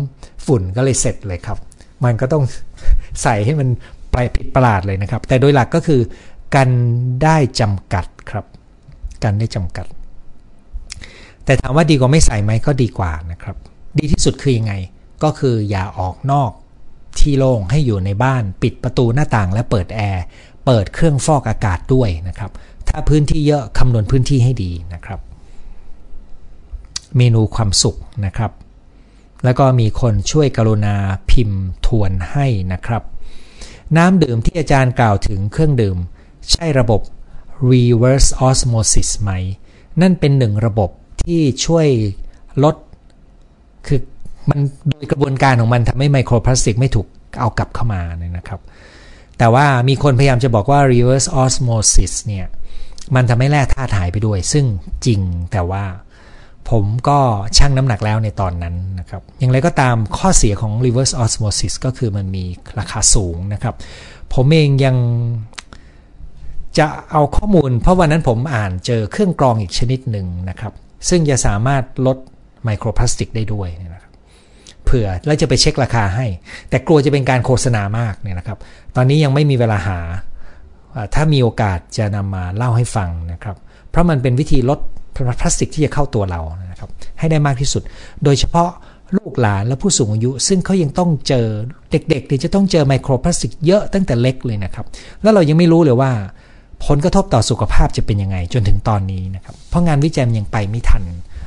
[0.47, 1.59] ฝุ่นก็เลยเสร็จเลยครับ
[2.05, 2.45] มันก็ต้อง
[3.23, 3.69] ใส่ให้มัน
[4.13, 6.01] ไปผิดประหลาดเลยนะครับ แต่โดยหลักก็คือ
[6.55, 6.69] กัน
[7.23, 8.45] ได้จำกัดครับ
[9.25, 9.87] กันได้จำกัด
[11.45, 13.57] แต่ถามว่าดีกว่าไม่ใส่ไหมก็ดีกว่านะครับ
[13.99, 14.75] ดีที่สุดคือยังไง
[15.23, 16.51] ก็คืออย่าออกนอก
[17.19, 20.25] ที่โล่งให้อยู่ในบ้านปิดประตูหน้าต่างและเปิดแอร์
[20.67, 22.51] เปิดเครื่องฟอกอากาศด้วยนะครับ
[22.89, 25.21] ถ้าพื้นที่เยอะคำนวณพื้นที่ให้ดีนะครับ
[27.17, 28.53] เมนูความสุขนะครับ
[29.45, 30.95] แล้วก็มีคนช่วยกรุณา
[31.31, 33.03] พิมพ์ทวนให้นะครับ
[33.97, 35.97] น้ำดื่มที่อาจารย์กล่าวถึงเครื่องดื่ม
[36.51, 37.01] ใช่ระบบ
[37.73, 39.31] reverse osmosis ไหม
[40.01, 40.91] นั่นเป็นหนึ่งระบบ
[41.25, 41.87] ที่ช่วย
[42.65, 42.77] ลด
[43.87, 44.01] คือ
[44.51, 47.07] มันโดยกระบวนการของมันทำให้ไมโครพลาสติกไม่ถูก
[47.41, 48.61] เอากลับเข้ามาเนี่ยนะครับ
[49.39, 52.47] แต่ว่ามีคนพยายามจะบอกว่า reverse osmosis เนี่ย
[53.15, 54.65] มันทำให้แร่ธาตุหายไปด้วย ซึ่ง
[55.07, 55.21] จริง
[55.53, 55.85] แต่ว่า
[56.71, 57.19] ผมก็
[57.57, 62.45] ชั่งน้ำหนักแล้วในตอนนั้นนะครับ อย่างไรก็ตามข้อเสียของ reverse osmosis ก็คือมันมี
[62.79, 63.75] ราคาสูงนะครับ
[64.35, 64.97] ผมเองยัง
[66.79, 70.73] จะเอาข้อมูล เพราะวันนั้นผมอ่านเจอเครื่องกรองอีกชนิดหนึ่งนะครับ
[71.09, 72.19] ซึ่งจะสามารถลด
[72.65, 74.13] ไมโครพลาสติกได้ด้วยนะครับ
[74.85, 76.27] เผื่อแล้วจะไปเช็คราคาให้
[76.69, 78.59] แต่กลัวจะเป็นการโฆษณามากเนี่ยนะครับ
[78.97, 79.99] ตอนนี้ยังไม่มีเวลาหา
[81.15, 83.57] ถ้ามีโอกาสจะนำมาเล่าให้ฟังนะครับ
[83.91, 84.79] เพราะมันเป็นวิธีลด
[85.41, 87.83] พลาสติกที่จะเข้าตัวเรานะครับ ให้ได้มากที่สุด
[88.25, 88.71] โดยเฉพาะ
[89.17, 91.47] ลูกหลานและผู้สูงอายุ ซึ่งเขายังต้องเจอ
[91.91, 94.87] เด็กๆที่จะต้องเจอไมโครพลาสติกเยอะตั้งแต่เล็กเลยนะครับ
[95.23, 96.13] แล้วเรายังไม่รู้เลยว่า
[96.87, 101.03] ผลกระทบต่อสุขภาพจะเป็นยังไงจนถึงตอนนี้นะครับ เพราะงานวิจัยยังไปไม่ทัน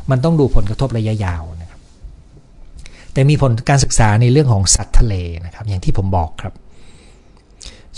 [0.09, 1.79] มันต้องดูผลกระทบระยะยาวนะครับ
[3.13, 5.13] แต่มีผลการศึกษาในเรื่องของสัตว์ทะเล
[5.45, 6.53] นะครับ อย่างที่ผมบอกครับ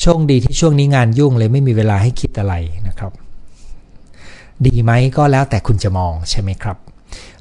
[0.02, 2.54] โชคดีที่ช่วงนี้งานยุ่งเลยไม่มีเวลาให้คิดอะไร
[2.88, 3.12] นะครับ
[4.66, 6.78] ดีไหมก็แล้วแต่คุณจะมองใช่ไหมครับ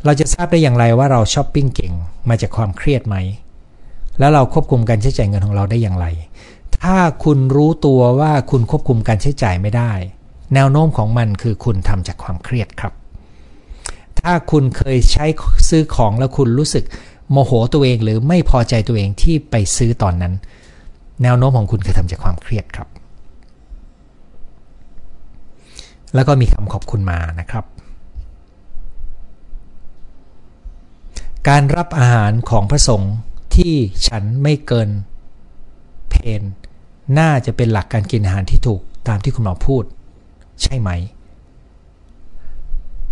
[0.05, 1.93] เราจะทราบได้อย่างไรว่าเราช้อปปิ้งเก่ง
[2.29, 3.17] มาจากความเครียดไหม
[4.19, 6.07] แล้วเราควบคุมการใช้จ่ายเงินของเราได้อย่างไร
[6.83, 9.93] ถ้าคุณรู้ตัวว่าคุณควบคุมการใช้จ่ายไม่ได้
[10.55, 12.93] แนวโน้มของมันคือคุณทำจากความเครียดครับ
[14.21, 15.27] ถ้าคุณเคยใช้
[15.69, 16.85] ซื้อของแล้วคุณรู้สึก
[17.31, 20.35] โมโหตัวเองหรือไม่พอใจตัวเองที่ไปซื้อตอนนั้น
[21.23, 22.89] แนวโน้มของคุณคือทำจากความเครียดครับ
[26.15, 27.65] แล้วก็มีคำขอบคุณมานะครับ
[31.49, 33.15] การรับอาหารของพระสงฆ์
[33.57, 33.75] ที่
[34.09, 34.91] ฉันไม่เกิน
[36.11, 36.43] เพน
[37.19, 39.85] น่าจะเป็นหลักการกินอาหารที่ถูกตามที่คุณหมอพูด
[40.63, 40.91] ใช่ไหม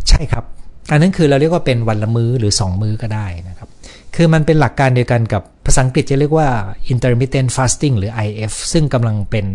[0.09, 0.45] ใช่ครับ
[0.91, 3.69] อันนั้นคือเราเรียกว่าเป็นวันละมื้อหรือ 2 มื้อก็ได้นะครับ
[4.15, 6.49] คือมันเป็นหลักการเดียวกันกับภาษาอังกฤษจะเรียกว่า
[6.93, 9.47] intermittent fasting หรือ IF ซึ่งกำลังเป็น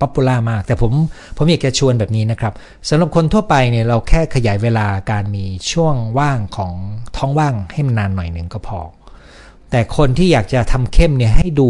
[0.00, 0.92] popular มาก แต่ผม
[1.36, 2.52] ผมอยากจะชวนแบบนี้นะครับ
[2.88, 6.72] สำหรับคนทั่วไปเนี่ยเราแค่ขยายเวลาการมีช่วงว่างของ
[7.16, 8.80] ท้องว่างให้มันนานหน่อยหนึ่งก็พอ
[9.70, 11.68] แต่คนที่อยากจะทำเข้มเนี่ยให้ดู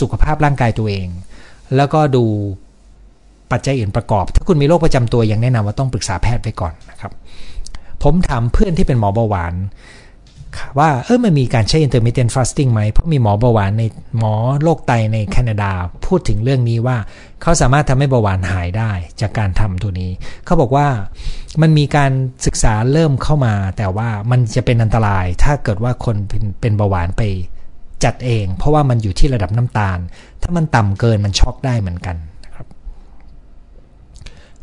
[0.00, 1.08] สุขภาพร่างกายตัวเอง
[1.76, 2.24] แล้วก็ดู
[3.52, 7.12] ปัจจัยอื่นประกอบ ถ้าคุณมีโรคประจำตัวยังแนะนำว่าต้องปรึกษาแพทย์ไปก่อนนะครับ
[8.02, 9.54] ผมถามเพื่อนที่เป็นหมอเบาหวาน
[10.78, 13.82] ว่าเออมันมีการใช้ intermittent fasting ไหม เพราะมีหมอเบาหวานใน
[14.18, 15.70] หมอโรคไตในแคนาดา
[16.06, 16.96] พูดถึงเรื่องนี้ว่า
[17.42, 20.10] เขาสามารถทำให้เบาหวานหายได้จากการทำตัวนี้
[20.44, 20.86] เขาบอกว่า
[21.62, 22.12] มันมีการ
[22.46, 26.16] ศึกษาเริ่มเข้ามา แต่ว่ามันจะเป็นอันตรายถ้าเกิดว่าคน
[26.60, 27.22] เป็นเบาหวานไป
[28.04, 29.98] จัดเอง เพราะว่ามันอยู่ที่ระดับน้ำตาล
[30.42, 32.66] ถ้ามันต่ำเกินมันช็อกได้เหมือนกันนะครับ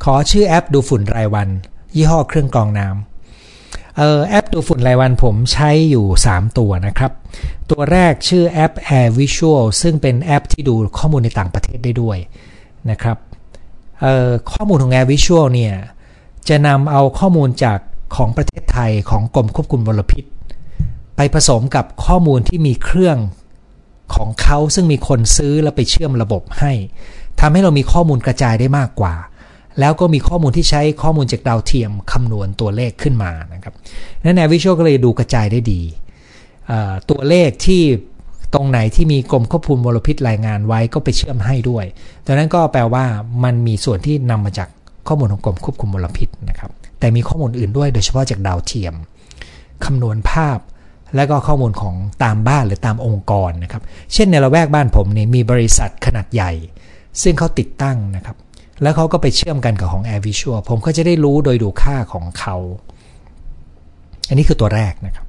[0.03, 1.47] ขอชื่อแอปดูฝุ่นรายวัน
[1.95, 7.11] ยี่ห้อเครื่องกรองน้ำเออแอปดูฝุ่นรายวันผมใช้อยู่ 3 ตัวนะครับ
[7.69, 12.17] ตัวแรกชื่อแอป Air Visual ซึ่งเป็นแอปที่ดูข้อมูลในต่างประเทศได้ด้วย
[12.91, 13.17] นะครับ
[14.51, 15.75] ข้อมูลของ Air Visual เนี่ย
[16.49, 17.79] จะนำเอาข้อมูลจาก
[18.15, 20.23] ของประเทศไทยของกรมควบคุมมลพิษ
[21.15, 23.17] ไปผสมกับข้อมูลที่มีเครื่อง
[24.15, 26.71] ของเขาซึ่งมีคนซื้อแล้วไปเชื่อมระบบให้
[27.39, 29.15] ทำให้เรามีข้อมูลกระจายได้มากกว่า
[29.79, 33.73] แล้วก็มีข้อมูลที่ใช้ข้อมูลจากดาวเทียมคำนวณตัวเลขขึ้นมานะครับ
[34.23, 35.81] นั้นแอร์วิชวลก็เลยดูกระจายได้ดี
[37.09, 37.81] ตัวเลขที่
[38.53, 41.85] ตรงไหนที่มีกรมควบคุมมลพิษรายงานไว้ก็ไปเชื่อมให้ด้วย
[42.25, 43.05] ดังนั้นก็แปลว่า
[43.43, 44.69] มันมีส่วนที่นำมาจาก
[45.07, 48.93] ข้อมูลของกรมควบคุมมลพิษนะครับ แต่มีข้อมูลอื่นด้วยโดยเฉพาะจากดาวเทียม
[49.85, 50.57] คำนวณภาพ
[51.15, 56.51] และก็ข้อมูลของตามบ้านหรือตามองค์กรนะครับ เช่นในละแวกบ้านผมเนี่ยมีบริษัทขนาดใหญ่
[57.21, 58.37] ซึ่งเขาติดตั้งนะครับ
[58.81, 62.55] แล้วเขาก็ไปเชื่อมกันกับของ Air Visual ผมก็จะได้รู้โดยดูค่าของเขา
[64.27, 65.25] อันนี้คือตัวแรกนะครับ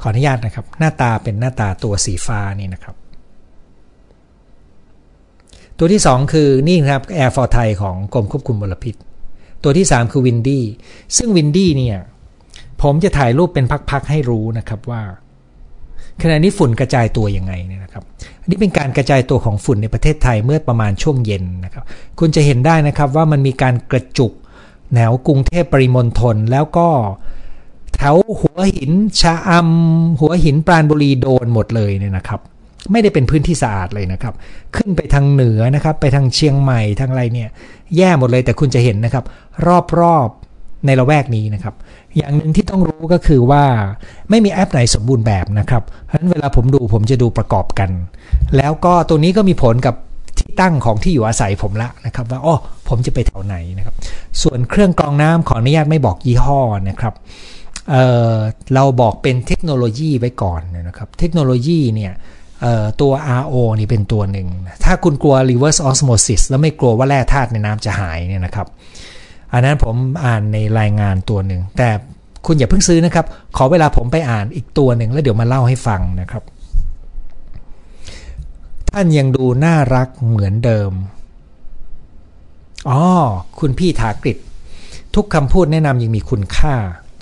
[0.00, 2.96] ขออนุญาตนะครับ หน้าตาเป็นหน้าตาตัวสีฟ้านี่นะครับ
[5.78, 8.94] ตัวที่ 2 คือนี่ครับ Air for Thai ของกรมควบคุมมลพิษ
[9.62, 10.60] ตัวที่ 3 คือ Windy
[11.16, 11.98] ซึ่ง Windy เนี่ย
[12.84, 15.02] ผมจะถ่ายรูปเป็นพักๆให้รู้นะครับว่า
[16.22, 18.04] ขณะนี้ฝุ่นกระจายตัวยังไงเนี่ยนะครับ
[18.40, 21.84] อันนี้เป็นการกระจายตัวของฝุ่นในประเทศไทยเมื่อประมาณช่วงเย็นนะครับ
[22.18, 24.32] คุณจะเห็นได้นะครับว่ามันมีการกระจุก
[24.94, 26.88] แนวกรุงเทพปริมณฑลแล้วก็
[27.96, 32.40] แถวหัวหินชะอำหัวหินปราณบุรีโดนหมดเลยเนี่ยนะครับ
[32.92, 34.34] ไม่ได้เป็นพื้นที่สะอาดเลยนะครับ
[34.76, 37.48] ขึ้นไปทางเหนือนะครับ ไปทางเชียงใหม่ทางอะไรเนี่ย
[37.96, 39.24] แย่หมดเลยแต่คุณจะเห็นนะครับ
[39.98, 40.43] รอบๆ
[40.86, 41.74] ในละแวกนี้นะครับ
[42.16, 43.64] อย่างหนึ่งที่ต้องรู้ก็คือว่า
[44.30, 47.90] ไม่มีแอปไหนสมบูรณ์แบบนะครับ เพราะฉะนั้นเวลาผมดูผมจะดูประกอบกัน
[48.56, 49.94] แล้วก็ตัวนี้ก็มีผลกับ
[50.38, 52.56] ที่ตั้งของที่อยู่อาศัยผมละนะครับว่าอ๋อ
[52.88, 53.94] ผมจะไปแถวไหนนะครับ
[54.42, 57.14] ส่วนเครื่องกรองน้ำขออนุญาตไม่บอกยี่ห้อนะครับ
[57.90, 62.12] เเราบอกเป็นเทคโนโลยีไว้ก่อนนะครับ เทคโนโลยีเนี่ย
[63.00, 64.48] ตัว RO นี่เป็นตัวหนึ่ง
[64.84, 68.66] ถ้าคุณกลัว reverse osmosis แล้วไม่กลัวว่าแร่ธาตุในน้ำจะหายเนี่ยนะครับ
[69.54, 71.88] อันนั้นผมอ่านในรายงานตัวหนึ่ง แต่
[72.46, 76.42] คุณอย่าเพิ่งซื้อนะครับ ขอเวลาผมไปอ่านอีกตัวหนึ่งแล้วเดี๋ยวมาเล่าให้ฟังนะครับ
[78.90, 80.92] ท่านยังดูน่ารักเหมือนเดิม
[82.90, 83.02] อ๋อ
[83.60, 84.32] คุณพี่ถากริ
[85.14, 86.74] ทุกคำพูดแนะนำยังมีคุณค่า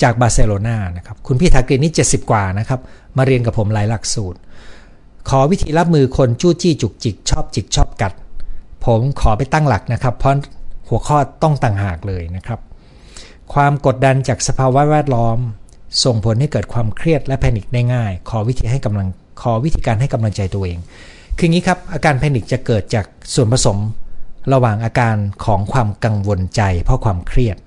[0.02, 2.80] จากบาร์เซโลนานะครับ คุณพี่ถากรินี่ 70 กว่านะครับ
[3.16, 4.38] มาเรียนกับผมหลายหลักสูตร
[5.28, 8.12] ขอวิธีรับมือคนจู้จี้จุกจิกชอบจิกชอบกัด
[8.84, 10.34] ผมขอไปตั้งหลักนะครับ เพราะ
[10.88, 12.60] หัวข้อต้องต่างหากเลยนะครับ
[13.54, 15.38] ความกดดันจากสภาวะแวดล้อม
[16.04, 19.08] ส่งผลให้เกิดความเครียดและ panic ได้ง่าย ขอวิธีให้กำลัง
[19.42, 20.78] ขอวิธีการให้กำลังใจตัวเอง
[21.38, 23.78] คืองี้ครับ อาการ panic จะเกิดจากส่วนผสม
[24.52, 27.58] ระหว่างอาการของความกังวลใจ เพราะความเครียด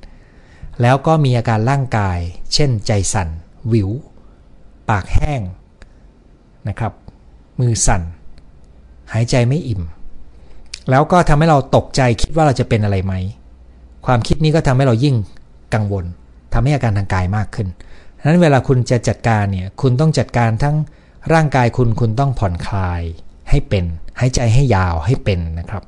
[0.81, 2.17] แล้วก็มีอาการร่างกาย
[2.53, 3.29] เช่น ใจสั่น
[3.73, 3.89] วิว
[4.89, 5.41] ปากแห้ง
[6.67, 6.93] นะครับ
[7.59, 8.01] มือสั่น
[9.13, 9.81] หายใจไม่อิ่ม
[10.89, 13.13] แล้วก็ทำให้เราตกใจคิดว่าเราจะเป็นอะไรไหม
[14.05, 15.15] ความคิดนี้ก็ทำให้เรายิ่ง
[15.73, 16.05] กังวล
[16.53, 17.67] ทำให้อาการทางกายมากขึ้น
[18.17, 20.75] ดังนั้นเวลาคุณจะจัดการเนี่ยคุณต้องจัดการทั้ง
[21.33, 23.01] ร่างกายคุณคุณต้องผ่อนคลาย
[23.49, 23.83] ให้เป็น
[24.19, 25.83] หายใจให้ยาวให้เป็นนะครับ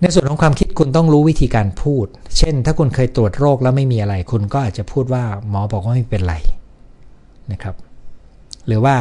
[0.00, 2.06] ในส่วนของความคิดคุณต้องรู้วิธีการพูด
[2.38, 6.34] เช่น ถ้าคุณเคยตรวจโรคแล้วไม่มีอะไร คุณก็อาจจะพูดว่าหมอบอกว่าไม่เป็นไร
[7.52, 7.74] นะครับ
[8.66, 8.96] หรือว่า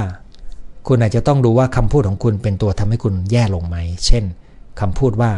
[0.88, 4.24] คุณอาจจะต้องดูว่าคำพูดของคุณเป็นตัวทำให้คุณแย่ลงไหม เช่น
[4.82, 5.32] คำพูดว่า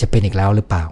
[0.00, 0.84] จะเป็นอีกแล้วหรือเปล่า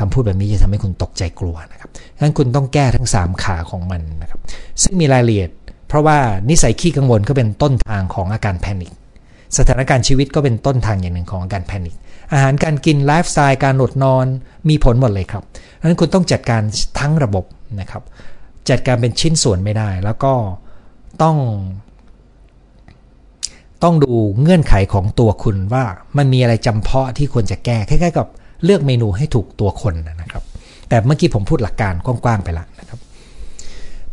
[0.00, 4.40] คำพูดแบบนี้จะทำให้คุณตกใจกลัวนะครับงั้นคุณต้องแก้ทั้ง 3 ขาของมันนะครับ
[4.82, 5.50] ซึ่งมีรายละเอียด
[5.88, 6.18] เพราะว่า
[6.50, 8.92] นิสัยขี้กังวลก็เป็นต้นทางของอาการแพนิค
[9.58, 11.94] สถานการณ์ชีวิตก็เป็นต้นทางอย่างหนึ่งของอาการแพนิค
[12.32, 14.26] อาหารการกินไลฟ์สไตล์การอดนอน
[14.68, 15.42] มีผลหมดเลยครับ
[15.80, 16.62] ดังนั้นคุณต้องจัดการ
[17.00, 17.44] ทั้งระบบ
[17.80, 18.02] นะครับ
[18.70, 20.32] จัดการเป็นชิ้นส่วนไม่ได้ แล้วก็
[21.22, 21.36] ต้อง
[23.82, 25.84] ต้องดูเงื่อนไขของตัวคุณว่า
[26.16, 28.28] มันมีอะไรจำเพาะที่ควรจะแก้คล้ายๆกับ
[28.64, 30.42] เลือกเมนูให้ถูกตัวคนนะครับ
[30.88, 33.00] แต่เมื่อกี้ผมพูดหลักการกว้างๆไปแล้วนะครับ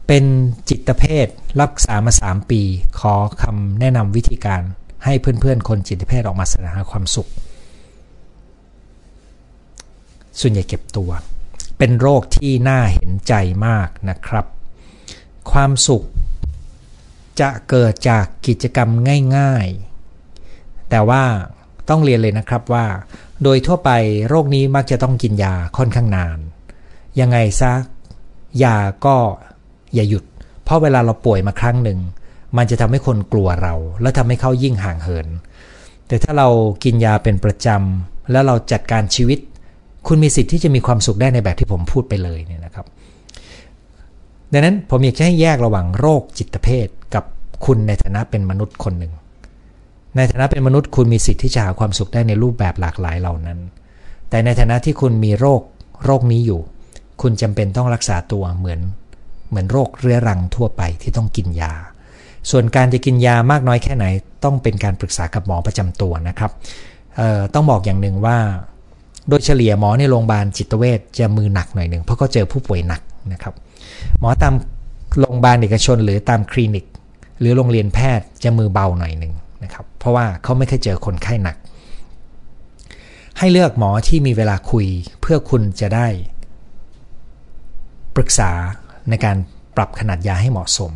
[0.08, 0.24] เป็น
[0.70, 1.28] จิตเภท
[1.62, 2.62] รักษามา 3 ปี
[3.00, 4.62] ขอคำแนะนำวิธีการ
[5.06, 7.30] ให้เพื่อนๆ คนจิตเภทออกมาสดงหาความสุข
[10.40, 11.10] ส่วนใหญ่เก็บตัว
[11.78, 13.34] เป็นโรคที่น่าเห็นใจ
[13.68, 14.46] มากนะครับ
[15.52, 16.04] ความสุข
[17.42, 18.90] จะเกิดจากกิจกรรม
[19.38, 19.68] ง่าย
[20.30, 21.24] ๆ แต่ว่า
[21.90, 22.86] ต้องเรียนเลยนะครับว่า
[23.44, 23.92] โดยทั่วไป
[24.30, 26.38] โรคนี้มักจะต้องกินยาค่อนข้างนาน
[27.20, 27.74] ยังไงซะ
[28.64, 29.16] ยาก็
[29.94, 30.24] อย่าหยุด
[30.64, 32.00] เพราะเวลาเราป่วยมาครั้งหนึ่ง
[32.58, 35.28] มันจะทำให้คนกลัวเรา และทำให้เขายิ่งห่างเหิน
[36.08, 36.48] แต่ถ้าเรา
[36.84, 39.40] กินยาเป็นประจำแล้วเราจัดการชีวิต
[40.08, 42.86] คุณมีสิทธิ์ที่จะมีความสุขได้ในแบบที่ผมพูดไปเลยเนี่ยนะครับ
[44.52, 46.88] ดังนั้นผมอยากจะให้แยกระหว่างโรคจิตเภท
[47.66, 49.14] คุณในฐานะเป็นมนุษย์คนหนึ่ง
[50.16, 53.60] ในฐานะเป็นมนุษย์คุณมีสิทธิ์ที่จะหาความสุขได้ในรูปแบบหลากหลายเหล่านั้น
[54.30, 55.62] แต่ในฐานะที่คุณมีโรค
[56.06, 56.62] โรคนี้อยู่
[57.22, 58.80] คุณจำเป็นต้องรักษาตัวเหมือน
[59.50, 61.74] เหมือนโรคเรื้อรังทั่วไปที่ต้องกินยา
[62.52, 64.06] ส่วนการจะกินยามากน้อยแค่ไหน
[64.44, 66.52] ต้องเป็นการปรึกษากับหมอประจำตัวนะครับ
[67.54, 68.38] ต้องบอกอย่างหนึ่งว่า
[69.28, 73.02] โดยเฉลี่ยหมอในโรงพยาบาลจิตเวชจะมือหนักหน่อยหนึ่งเพราะเขาเจอผู้ป่วยหนัก
[73.34, 73.54] นะครับ
[74.20, 74.54] หมอตาม
[75.20, 76.86] โรงพยาบาลเอกชนหรือตามคลินิก
[77.44, 79.34] หรือโรงเรียนแพทย์จะมือเบาหน่อยหนึ่ง
[79.64, 81.58] นะครับเพราะว่าเขาไม่เคยเจอคนไข้หนัก
[83.40, 84.88] ให้เลือกหมอที่มีเวลาคุย
[85.22, 86.08] เพื่อคุณจะได้
[88.16, 88.52] ปรึกษา
[89.10, 89.38] ในการ
[89.76, 90.92] ปรับขนาดยาให้เหมาะสม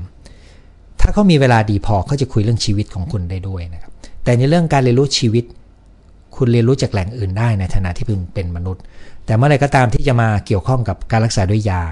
[1.01, 3.91] ถ้าเขามีเวลาดีพอเขาจะคุยเรื่องชีวิตของคุณได้ด้วยนะครับ
[4.23, 5.43] แต่ในเรื่องการเรียนรู้ชีวิต
[6.35, 8.83] คุณเรียนรู้จากแหล่งอื่นได้ในฐานะที่คุณเป็นมนุษย์
[9.25, 11.83] แต่เมื่อไรก็ตามที่จะมาเกี่ยวข้องกับการรักษาด้วยยา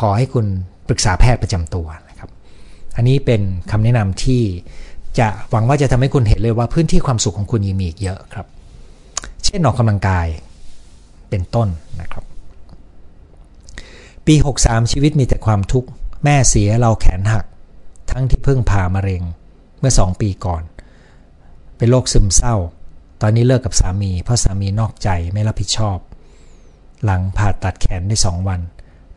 [0.00, 0.46] ขอให้คุณ
[0.88, 1.86] ปรึกษาแพทย์ประจำตัว
[2.98, 4.42] อันนี้เป็นคำแนะนำที่
[5.18, 8.46] จะหวังว่าจะทำให้คุณเห็นเลยว่าพื้นที่ความสุขของคุณยังมีอีกเยอะครับ
[9.44, 10.26] เช่นออกกำลังกาย
[11.30, 11.68] เป็นต้น
[12.00, 12.24] นะครับ
[14.26, 15.88] ปี 63 ชีวิตมีแต่ความทุกข์
[16.24, 17.44] แม่เสียเราแขนหัก
[18.10, 19.22] ทั้งที่เพิ่งผ่ามะเร็ง
[19.78, 20.62] เมื่อ 2 ปีก่อน
[21.76, 22.54] เป็นโรคซึมเศร้า
[23.22, 25.98] ตอนนี้เลิกกับสามี เพราะสามีนอกใจไม่รับผิดชอบ
[27.04, 28.60] หลังผ่าตัดแขนได้ 2 วัน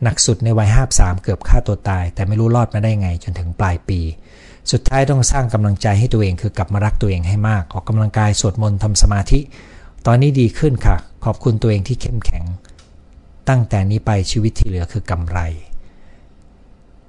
[0.02, 4.00] หนักสุดในวัย53เกือบฆ่าตัวตาย แต่ไม่รู้รอดมาได้ไงจนถึงปลายปี
[4.72, 9.40] สุดท้ายต้องสร้างกำลังใจให้ตัวเองคือกลับมารักตัวเองให้มาก ออกกำลังกายสวดมนต์ทำสมาธิ
[10.06, 12.44] ตอนนี้ดีขึ้นค่ะ ขอบคุณตัวเองที่เข้มแข็ง
[13.48, 15.38] ตั้งแต่นี้ไปชีวิตที่เหลือคือกำไร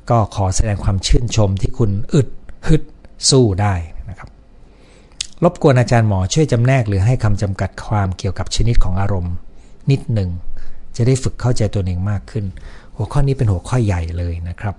[0.09, 2.27] ก็ขอแสดงความชื่นชมที่คุณอึด
[2.67, 2.81] ฮึด
[3.29, 3.73] สู้ได้
[4.09, 4.29] นะครับ
[5.43, 9.33] รบกวนอาจารย์หมอช่วยจำแนกหรือให้คำจำกัดความเกี่ยวกับชนิดของอารมณ์
[9.91, 10.29] นิดหนึ่ง
[10.95, 12.45] จะได้ฝึกเข้าใจตัวเองมากขึ้น
[12.97, 14.75] หัวข้อนี้เป็นหัวข้อใหญ่เลยนะครับ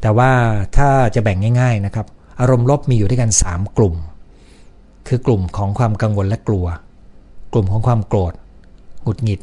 [0.00, 0.30] แต่ว่า
[0.76, 2.06] ถ้าจะแบ่งง่าย ๆนะครับ
[2.40, 3.94] อารมณ์ลบมีอยู่ด้วยกัน 3 กลุ่ม
[5.08, 6.66] คือกลุ่มของความกังวลและกลัว
[7.52, 8.32] กลุ่มของความโกรธ
[9.02, 9.40] หงุดหงิด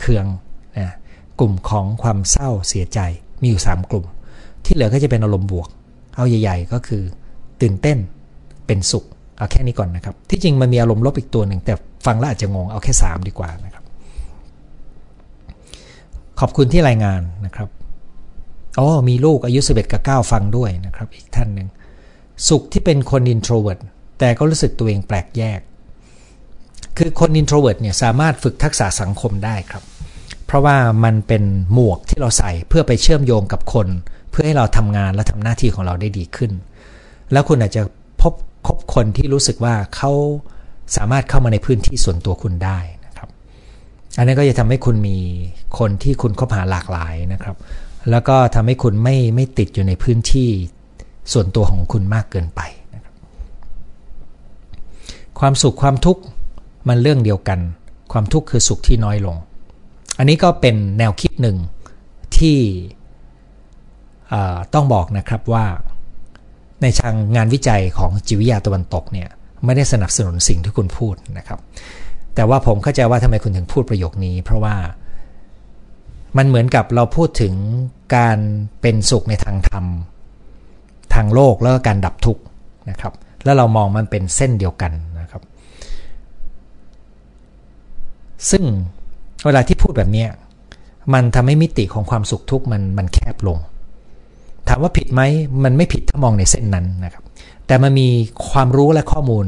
[0.00, 0.26] เคือง
[0.78, 0.94] นะ
[1.38, 2.98] กลุ่มของความเศร้าเสียใจ
[3.40, 4.06] มีอยู่ 3 กลุ่ม
[4.64, 5.68] ที่เหลือก็จะเป็นอารมณ์บวก
[6.16, 7.02] เอาใหญ่ ๆ ก็คือ
[7.60, 7.98] ตื่นเต้น
[8.66, 9.04] เป็นสุข
[9.38, 11.74] เอาแค่นี้ก่อนนะครับ ที่จริงมันมีอารมณ์ลบอีกตัวหนึ่งแต่
[12.06, 13.81] ฟังแล้วอาจจะงงเอาแค่ 3 ดีกว่านะครับ
[16.44, 17.68] ขอบคุณที่รายงานนะครับ
[18.78, 21.68] อ๋อมีลูกอายุ 11 กับ 9 ฟังด้วยนะครับ อีกท่านหนึ่ง
[22.48, 23.80] สุขที่เป็นคน introvert
[24.18, 25.60] แต่ก็รู้สึกตัวเองแปลกแยก
[26.98, 29.82] คือคน introvert เนี่ยสามารถฝึกทักษะสังคมได้ครับ
[30.46, 33.88] เพราะว่ามันเป็นหมวกที่เราใส่เพื่อไปเชื่อมโยงกับคน
[34.30, 36.52] เพื่อให้เราทำงานและทำหน้าที่ของเราได้ดีขึ้น
[37.32, 37.82] แล้วคุณอาจจะ
[38.22, 38.34] พบ
[38.66, 40.12] คบคนที่รู้สึกว่าเขา
[40.96, 42.78] สามารถเข้ามาในพื้นที่ส่วนตัวคุณได้
[44.16, 45.18] อันนี้ก็จะทำให้คุณมี
[45.78, 47.56] คนที่คุณคบหาหลากหลายนะครับ
[48.10, 50.48] แล้วก็ทำให้คุณไม่ไม่ติดอยู่ในพื้นที่
[51.32, 52.60] ส่วนตัวของคุณมากเกินไป
[52.94, 53.14] นะครับ
[55.40, 56.22] ความสุขความทุกข์
[56.88, 57.60] มันเรื่องเดียวกัน
[58.12, 59.36] ความทุกข์คือสุขที่น้อยลง
[60.18, 61.56] อันนี้ก็เป็นแนวคิดหนึ่ง
[62.36, 62.58] ที่
[64.74, 65.64] ต้องบอกนะครับว่า
[66.82, 69.28] ในทางงานวิจัยของจิวิทยาตะวันตกเนี่ย
[69.64, 71.58] ไม่ได้สนับสนุนสิ่งที่คุณพูดนะครับ
[72.34, 74.76] แต่ว่าผมเข้าใจว่าทำไมคุณถึงพูดประโยคนี้ เพราะว่า
[76.36, 77.54] มันเหมือนกับเราพูดถึง
[78.16, 78.38] การ
[78.80, 79.84] เป็นสุขในทางธรรม
[81.14, 82.42] ทางโลกแล้วก็การดับทุกข์
[82.90, 83.12] นะครับ
[83.44, 85.42] แล้วเรามองมันเป็นเส้นเดียวกันนะครับ
[88.50, 88.62] ซึ่ง
[89.44, 90.26] เวลาที่พูดแบบนี้
[91.14, 93.58] มันทำให้มิติของความสุขทุกข์มันมันแคบลง
[94.68, 95.20] ถามว่าผิดไหม
[95.64, 97.24] มันไม่ผิดถ้ามองในเส้นนั้นนะครับ
[97.66, 98.08] แต่มันมี
[98.50, 99.46] ความรู้และข้อมูล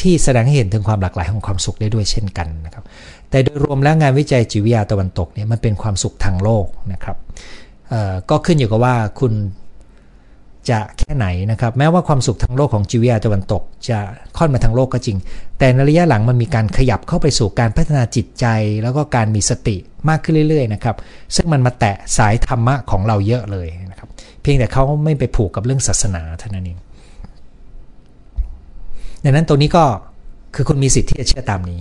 [0.00, 2.84] ที่แสดงให้เห็นถึงความหลากหลายของความสุขได้ด้วยเช่นกันนะครับ
[3.30, 7.16] แต่โดยรวมแล้วงานวิจัยจิตวิทยาตะวันตกเนี่ยมันเป็นความสุขทางโลกนะครับ
[8.30, 9.32] ก็ขึ้นอยู่กับว่าคุณ
[10.70, 13.98] จะแค่ไหนนะครับแม้ว่าความสุขทางโลกของจิวิยาตะวันตก จะ
[14.36, 15.16] ค่อนมาทางโลกก็จริง
[15.58, 18.46] แต่ในระยะหลังมันมีการขยับเข้าไปสู่การพัฒนาจิตใจ
[18.82, 19.76] แล้วก็การมีสติ
[20.08, 20.96] มากขึ้นเรื่อยๆนะครับ
[21.34, 24.08] ซึ่งมันมาแตะสายธรรมะของเราเยอะเลยนะครับ
[24.42, 26.78] เพียงแต่เขาไม่ไปผูกกับเรื่องศาสนาเท่านั้นเอง
[29.24, 29.84] ดังนั้นตรงนี้ก็
[30.54, 31.80] คือคุณมีสิทธิ์ที่จะเชื่อตามนี้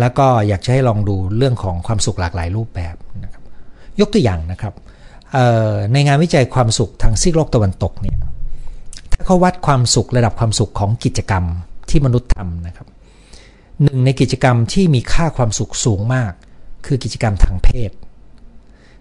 [0.00, 2.94] แล้วก็อยากจะให้ลองดูเรื่องของความสุขหลากหลายรูปแบบ
[3.24, 3.42] นะครับ
[4.00, 4.74] ยกตัวอย่างนะครับ
[5.92, 8.18] ในงานวิจัยความสุขทางซีกโลกตะวันตกเนี่ย
[9.12, 11.44] ถ้าเขาวัดความสุขระดับความสุขของกิจกรรม
[11.90, 12.86] ที่มนุษย์ทำนะครับ
[13.82, 16.32] หนึ่งในกิจกรรมที่มีค่าความสุขสูงมาก
[16.86, 17.90] คือกิจกรรมทางเพศ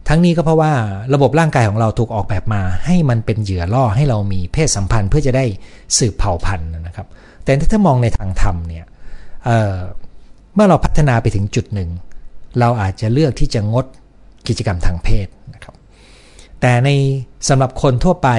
[0.07, 0.73] ทั้งนี้ก็เพราะว่า
[1.13, 5.45] ระบบร่างกายของเราถูกออกแบบมา ให้มันเป็นเหยื่อล่อให้เรามีเพศสัมพันธ์เพื่อจะได้
[5.97, 7.07] สืบเผ่าพันธุ์นะครับ
[7.43, 8.85] แต่ถ้ามองในทางธรรมเนี่ย
[9.45, 11.89] เเมื่อเราพัฒนาไปถึงจุดหนึ่ง
[12.59, 13.85] เราอาจจะเลือกที่จะงด
[14.47, 15.75] กิจกรรมทางเพศนะครับ
[16.61, 16.89] แต่ใน
[17.49, 18.29] สำหรับคนทั่วไป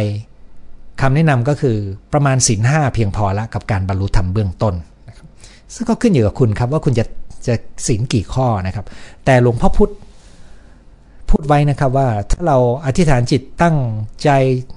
[1.00, 1.76] คำแนะนำก็คือ
[2.12, 4.74] ประมาณศีลห้าเพียงพอละกับการบรรลุธรรมเบื้องต้น
[5.08, 5.26] นะครับ
[5.74, 7.04] ซึ่งก็ขึ้นอยู่กับคุณครับว่าคุณจะ
[7.46, 7.54] จะ
[7.86, 8.84] ศีลกี่ข้อนะครับ
[9.24, 9.92] แต่หลวงพ่อพุธ
[11.30, 13.76] พูดไว้นะครับว่าถ้าเราอธิษฐานจิตตั้ง
[14.22, 14.30] ใจ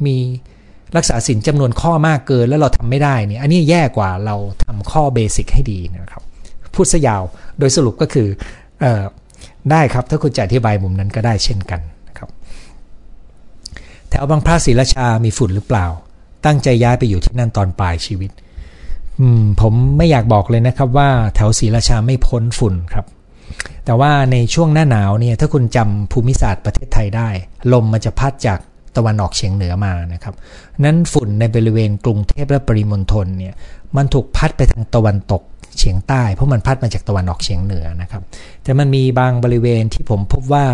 [0.06, 0.18] มี
[0.98, 4.36] รักษาศีลจำนวนข้อมากเกินแล้วเราทำไม่ได้เนี่ยอันนี้แย่กว่าเรา
[4.66, 6.24] ทำข้อเบสิกให้ดีนะครับ
[6.74, 7.24] พูดซะยาว
[7.60, 8.28] โดยสรุปก็คือ
[8.84, 8.86] อ
[9.72, 12.30] ได้ครับถ้าคุณจะอธิบายมุมนั้นก็ได้เช่นกันนะครับ
[14.10, 15.86] แถวบางพระศรีราชามีฝุ่นหรือเปล่า
[16.46, 18.32] ตั้งใจย้ายไปอยู่ที่นั่นตอนปลายชีวิต
[19.62, 23.06] ผมไม่อยากบอกเลยนะครับว่าแถวศรีราชาไม่พ้นฝุ่นครับ
[23.86, 27.30] แต่ว่าในช่วงหน้าหนาวเนี่ยถ้าคุณจำภูมิศาสตร์ประเทศไทยได้
[27.74, 28.60] ลมมันจะพัดจาก
[28.98, 30.34] ตะวันออกเฉียงเหนือมานะครับ
[30.86, 33.54] นั้นฝุ่นในบริเวณกรุงเทพและปริมณฑลเนี่ย
[33.98, 35.42] มันถูกพัดไปทางตะวันตก
[35.78, 38.22] เฉียงใต้เพราะมันพัดมาจากตะวันออกเฉียงเหนือนะครับ
[38.64, 40.66] แต่มันมีบางบริเวณที่ผมพบว่า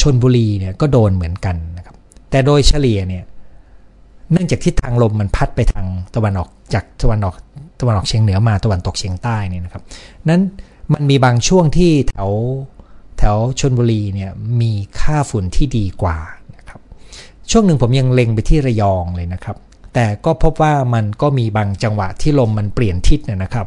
[0.00, 1.96] ชนบุรีเนี่ยก็โดนเหมือนกันนะครับ
[2.30, 3.24] แต่โดยเฉลี่ยเนี่ย
[4.32, 7.34] เนื่องจากทิศทางลมมันพัดไปทางตะวันออกจากตะวันออก
[7.80, 9.82] ตะวันออกเฉียงเหนือมาตะวันตกเฉียงใต้นี่นะครับ
[10.28, 10.42] นั้น
[10.92, 12.30] มันมีบางช่วงที่แถว
[13.18, 14.30] แถวชนบุรีเนี่ย
[14.60, 16.18] มีค่าฝุ่นที่ดีกว่า
[17.50, 19.56] ช่วงหนึ่งผมยังเล็งไปที่ระยองเลยนะครับ
[19.94, 23.66] แต่ก็พบว่ามันก็มีบางจังหวะที่ลมมันเปลี่ยนทิศนะครับ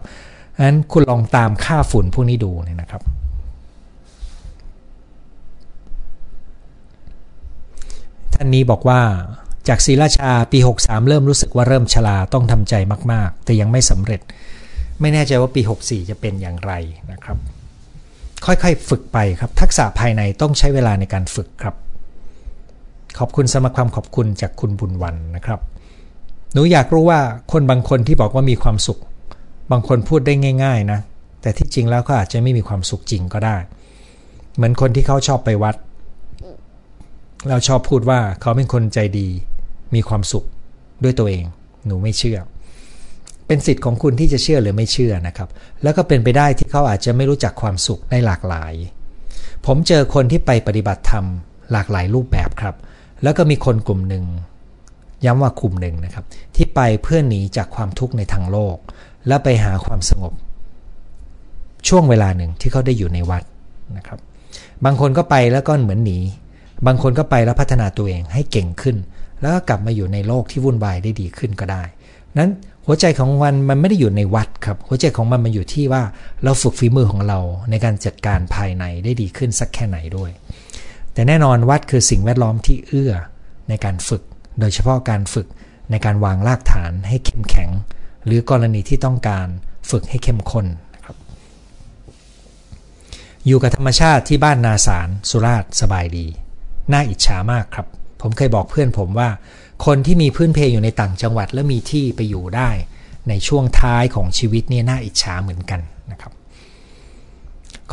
[0.65, 3.01] นั้นคุณลองตามค่าฝุ่นพวกนี้ดูเนี่ยนะครับ
[8.33, 9.01] ท่านนี้บอกว่า
[9.67, 12.73] จากศรีราชาปี 63 เริ่มรู้สึกว่าเริ่มชราต้องทำใจ
[13.11, 14.21] มาก ๆ แต่ยังไม่สำเร็จ
[15.01, 16.73] ไม่แน่ใจว่าปี 64 จะเป็นอย่างไร
[17.11, 17.37] นะครับ
[18.45, 21.75] ค่อยๆ ฝึกไปครับ ทักษะภายในต้องใช้เวลาในการฝึกครับ
[23.19, 25.59] ขอบคุณสมความขอบคุณจากคุณบุญวันนะครับ
[26.53, 27.19] หนูอยากรู้ว่า
[27.51, 28.99] คนบางคนที่บอกว่ามีความสุข
[29.71, 30.33] บางคนพูดได้
[30.63, 30.99] ง่าย ๆนะ
[31.41, 33.57] แต่ที่จริงแล้วก็อาจจะไม่มีความสุขจริงก็ได้
[34.55, 35.75] เหมือนคนที่เขาชอบไปวัด
[37.49, 39.27] เราชอบพูดว่าเขาเป็นคนใจดี
[39.95, 40.45] มีความสุข
[41.03, 41.43] ด้วยตัวเอง
[41.85, 42.39] หนูไม่เชื่อ
[43.47, 45.49] เป็นสิทธิ์ของคุณที่จะเชื่อหรือไม่เชื่อนะครับ
[45.83, 48.73] แล้วก็เป็นไปได้ที่เขาอาจจะไม่รู้จักความสุขได้หลากหลาย
[49.65, 51.25] ผมเจอคนที่ไปปฏิบัติธรรม
[51.71, 52.75] หลากหลายรูปแบบครับ
[53.23, 54.25] แล้วก็มีคนกลุ่มหนึ่ง
[55.25, 58.77] ย้ำว่ากลุ่มหนึ่งนะครับ ที่ไปเพื่อหนีจากความทุกข์ในทางโลก
[59.27, 60.33] แล้วไปหาความสงบ
[61.87, 63.43] ช่วงเวลาหนึ่งที่เขาได้อยู่ในวัด
[63.97, 64.19] นะครับ
[64.85, 66.19] บางคนก็ไปแล้วก็เหมือนหนี
[66.87, 68.97] บางคนก็ไปแล้วพัฒนาตัวเองให้เก่งขึ้น
[69.41, 71.83] แล้วก็กลับมาอยู่ในโลกที่วุ่นวายได้ดีขึ้นก็ได้
[72.37, 72.49] นั้น
[72.85, 76.03] หัวใจของมันมันไม่ได้อยู่ในวัดครับ หัวใจของมันมันอยู่ที่ว่า
[76.43, 80.31] เราฝึกฝีมือของเราในการจัดการภายในได้ดีขึ้นสักแค่ไหนด้วย
[81.13, 83.13] แต่แน่นอนวัดคือสิ่งแวดล้อมที่เอื้อ
[83.69, 84.23] ในการฝึก
[84.59, 85.47] โดยเฉพาะการฝึก
[85.91, 87.69] ในการวางรากฐานให้เข้มแข็ง
[88.25, 89.47] หรือกรณีที่ต้องการ
[89.89, 91.15] ฝึกให้เข้มข้นนะครับ
[93.45, 96.27] อยู่กับธรรมชาติที่บ้านนาสารสุราษฎร์สบายดี
[96.91, 97.87] น่าอิจฉามากครับ
[98.21, 99.29] ผมเคยบอกเพื่อนผมว่า
[99.85, 102.69] คนที่มีพื้นเพอยู่ในต่างจังหวัด แล้วมีที่ไปอยู่ได้
[103.29, 105.81] ในช่วงท้ายของชีวิตนี่น่าอิจฉาเหมือนกัน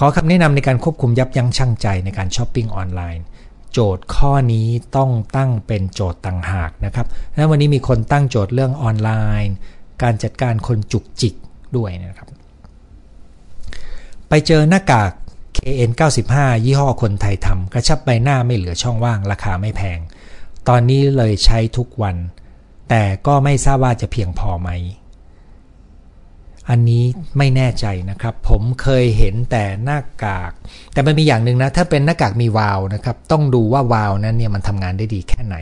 [0.01, 3.25] ขอคำแนะนำในการควบคุมยับยั้งชั่งใจในการช้อปปิ้งออนไลน์
[3.73, 9.11] โจทย์ข้อนี้ต้องตั้งเป็นโจทย์ต่างหากนะครับและวันนี้มีคนตั้งโจทย์เรื่องออนไล
[9.45, 9.55] น์
[10.03, 11.35] การจัดการคนจุกจิก
[11.77, 12.29] ด้วยนะครับ
[14.29, 15.11] ไปเจอหน้ากาก
[15.57, 16.35] KN95
[16.65, 19.99] ยี่ห้อคนไทยทำกระชับใบหน้าไม่เหลือช่องว่างราคาไม่แพง
[20.69, 22.17] ตอนนี้เลยใช้ทุกวัน
[22.89, 24.71] แต่ก็ไม่ทราบว่าจะเพียงพอไหม
[26.71, 27.05] อันนี้
[27.39, 30.53] ไม่แน่ใจนะครับ ผมเคยเห็นแต่หน้ากาก
[30.93, 35.57] แต่มันมีอย่างหนึ่งนะ ถ้าเป็นหน้ากากมีวาลนะครับ ต้องดูว่าวาลนั้นเนี่ยมันทำงานได้ดีแค่ไหน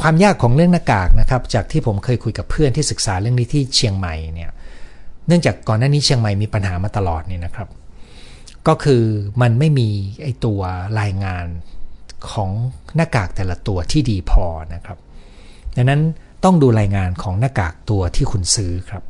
[0.00, 4.50] ความยากของเรื่องหน้ากากนะครับ จากที่ผมเคยคุยกับเพื่อนที่ศึกษาเรื่องนี้ที่เชียงใหม่เนี่ย
[5.26, 7.68] เนื่องจากก่อนหน้านี้เชียงใหม่มีปัญหามาตลอดนี่นะครับ
[8.68, 9.02] ก็คือ
[9.42, 9.88] มันไม่มี
[10.22, 10.60] ไอตัว
[11.00, 11.46] รายงาน
[12.32, 12.50] ของ
[12.96, 14.44] หน้ากากแต่ละตัวที่ดีพอ
[14.74, 14.98] นะครับ
[15.76, 16.00] ดังนั้น
[16.44, 19.02] ต้องดูรายงานของหน้ากากตัวที่คุณซื้อครับ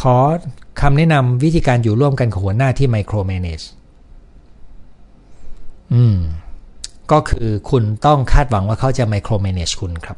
[0.00, 0.16] ขอ
[0.80, 3.60] คำแนะนำวิธีการอยู่ร่วมกันของหัวหน้าที่ไมโครแมネจ
[5.94, 6.16] อืม
[7.12, 10.16] ก็คือคุณต้องคาดหวังว่าเขาจะไมโครแมネจคุณครับ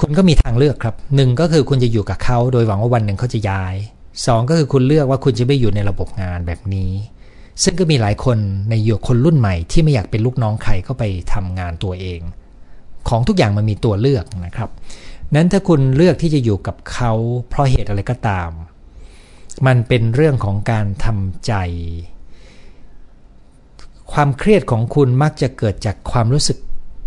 [0.00, 3.74] คุณก็มีทางเลือกครับหนึ่งก็คือคุณจะอยู่กับเขาโดยหวังว่าวันหนึ่งเขาจะย้าย
[4.26, 6.90] สองก็คือคุณเลือกว่าคุณจะไม่อยู่ในระบบงานแบบนี้
[7.62, 8.38] ซึ่งก็มีหลายคน
[8.70, 12.20] ในยุคคนรุ่นใหม่ที่ไม่อยากเป็นลูกน้องใครก็ไปทำงานตัวเอง
[13.08, 14.70] ของทุกอย่างมันมีตัวเลือกนะครับ
[15.34, 17.12] นั้นถ้าคุณเลือกที่จะอยู่กับเขา
[17.48, 18.50] เพราะเหตุอะไรก็ตาม
[19.66, 21.52] มันเป็นเรื่องของการทำใจ
[24.12, 26.58] ความเครียดของคุณมักจะเกิดจากความรู้สึก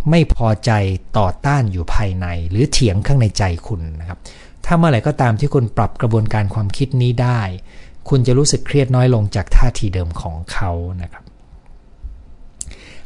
[0.09, 0.71] ไม่พอใจ
[1.17, 4.19] ต่อต้านอยู่ภายใน หรือเถียงข้างในใจคุณนะครับ
[4.65, 7.41] ถ้าเมื่อไหร่ก็ตามที่คุณปรับกระบวนการความคิดนี้ได้
[8.09, 11.23] คุณจะรู้สึกเครียดน้อยลงจากท่าทีเดิมของเขานะครับ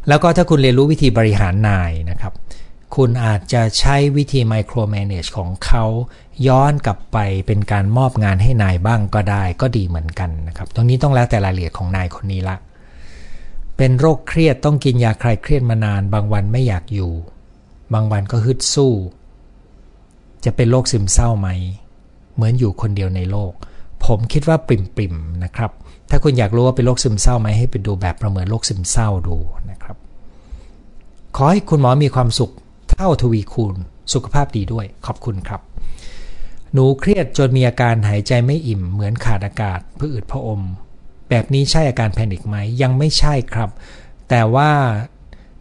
[0.07, 2.33] แล้วก็ถ้าคุณเรียนรู้วิธีบริหารนายนะครับ
[2.95, 5.85] คุณอาจจะใช้วิธีไมโครแมネจของเขา
[6.47, 7.17] ย้อนกลับไป
[7.47, 12.57] เป็นการมอบงานให้นายบ้างก็ได้ก็ดีเหมือนกันนะครับ ตรงนี้ต้องแล้วแต่รายละเอียดของนายคนนี้ละ
[13.77, 17.11] เป็นโรคเครียดต้องกินยาคลายเครียดมานาน บางวันไม่อยากอยู่
[17.93, 18.93] บางวันก็ฮึดสู้
[20.45, 21.49] จะเป็นโรคซึมเศร้าไหม
[22.35, 23.51] เหมือนอยู่คนเดียวในโลก
[24.05, 24.69] ผมคิดว่าป
[24.99, 25.71] ริมๆนะครับ
[26.09, 29.37] ถ้าคุณอยากรู้ว่าเป็นโรคซึมเศร้าไหมให้ไปดูแบบประเมินโรคซึมเศร้าดู
[29.71, 29.97] นะครับ
[31.35, 32.51] ขอให้คุณหมอมีความสุข
[33.01, 33.75] ท่าทวีคูณ
[34.13, 35.61] สุขภาพดีด้วย ขอบคุณครับ
[36.73, 40.61] หนูเครียดจนมีอาการหายใจไม่อิ่ม เหมือนขาดอากาศเพื่ออืดพอม
[41.29, 43.69] แบบนี้ใช่อาการแพนิคไหมยังไม่ใช่ครับ
[44.29, 44.71] แต่ว่า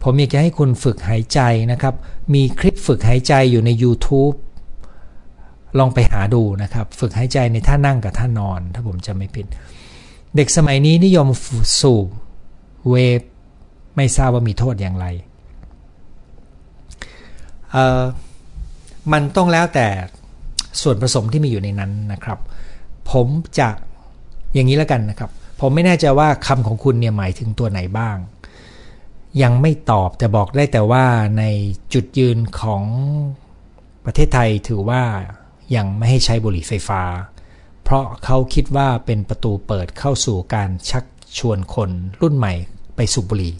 [0.02, 1.40] ผมอยากจะให้คุณฝึกหายใจ
[1.72, 1.94] นะครับ
[2.34, 4.36] มีคลิปฝึกหายใจอยู่ใน YouTube
[5.78, 9.46] ลองไปหาดูนะครับ ฝึกหายใจในท่านั่งกับท่านอน ถ้าผมจำไม่ผิด
[10.36, 11.26] เด็กสมัยนี้นิยม
[11.80, 12.06] สูบ
[12.90, 13.20] เวฟ
[13.96, 15.06] ไม่ทราบว่ามีโทษอย่างไร
[19.12, 19.88] มันต้องแล้วแต่
[20.82, 22.38] ส่วนผสมที่มีอยู่ในนั้นนะครับ
[23.10, 23.26] ผม
[23.58, 23.68] จะ
[24.54, 28.16] อย่างนี้แล้วกันนะครับ ผมไม่แน่ใจว่าคำของคุณเนี่ยหมายถึงตัวไหนบ้าง
[29.42, 31.04] ยังไม่ตอบแต่บอกได้แต่ว่า
[31.38, 31.44] ใน
[31.94, 32.84] จุดยืนของ
[34.04, 35.02] ประเทศไทยถือว่า
[35.76, 37.02] ยังไม่ให้ใช้บุหรี่ไฟฟ้า
[37.82, 41.04] เพราะเขาคิดว่าเป็นประตูเปิดเข้าสู่การชัก
[41.38, 41.90] ชวนคน
[42.20, 42.52] รุ่นใหม่
[42.96, 43.54] ไปสูบบุหรี่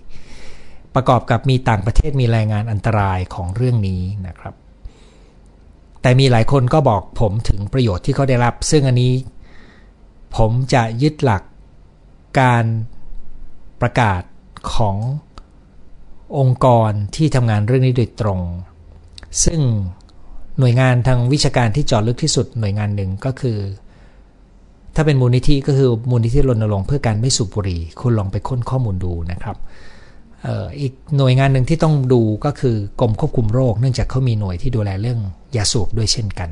[0.95, 4.55] ประกอบกับมีต่างประเทศมีรายงานอันตรายของเรื่องนี้นะครับ
[6.03, 9.13] แต่มีหลายคนก็บอกผมถึงประโยชน์ที่เขาได้รับ ซึ่งอันนี้
[10.37, 11.43] ผมจะยึดหลัก
[12.41, 12.65] การ
[13.81, 14.23] ประกาศ
[14.75, 14.97] ของ
[16.39, 18.41] องค์กรที่ทำงานเรื่องนี้โดยตรง
[19.45, 19.61] ซึ่ง
[20.59, 23.59] หน่วยงานทางวิชาการที่จอดลึกที่สุดหน่วยงานหนึ่งก็คือ
[24.95, 29.57] ถ้าเป็นมูลนิธิก็คือมูลนิธิรณรงค์เพื่อการไม่สูบบุหรี่ คุณลองไปค้นข้อมูลดูนะครับ
[30.81, 35.21] อีกหน่วยงานหนึ่งที่ต้องดูก็คือกรมควบคุมโรค เนื่องจากเขามีหน่วยที่ดูแลเรื่อง
[35.57, 36.51] ยาสูบด้วยเช่นกัน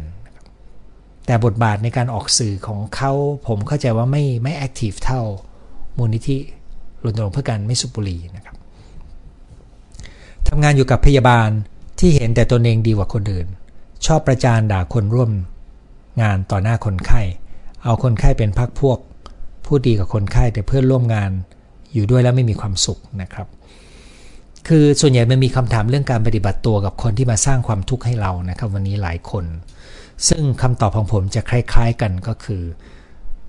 [1.26, 3.12] แต่บทบาทในการออกสื่อของเขา
[3.46, 5.22] ผมเข้าใจว่าไม่ไม่แอคทีฟเท่า
[5.96, 6.36] มูลนิธิ
[7.04, 8.56] รณรงค์เพื่อการไม่สูบบุหรี่นะครับ
[10.48, 11.48] ทำงานอยู่กับพยาบาล
[12.00, 13.46] ที่เห็นแต่ตนเองดีกว่าคนอื่น
[14.06, 15.30] ชอบประจานด่าคนร่วม
[16.22, 17.22] งานต่อหน้าคนไข้
[17.84, 18.98] เอาคนไข้เป็นพักพวก
[19.64, 21.30] พูดดีกับคนไข้แต่เพื่อนร่วมงาน
[21.92, 23.46] อยู่ด้วยแล้วไม่มีความสุขนะครับ
[24.68, 29.44] คือส่วนใหญ่มันมีคำถามเรื่องการปฏิบัติตัวกับคนที่มาสร้างความทุกข์ให้เรานะครับวันนี้หลายคน
[30.28, 32.62] ซึ่งคำตอบของผมจะคล้ายๆกันก็คือ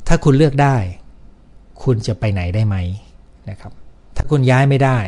[0.08, 0.78] ถ้าคุณเลือกได้
[1.84, 2.76] คุณจะไปไหนได้ไหม
[3.50, 3.72] นะครับ
[4.16, 5.00] ถ้าคุณย้ายไม่ได้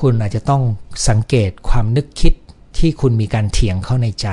[0.00, 0.62] คุณอาจจะต้อง
[1.08, 2.32] สังเกตความนึกคิด
[2.78, 4.28] ที่คุณมีการเถียงเข้าในใจ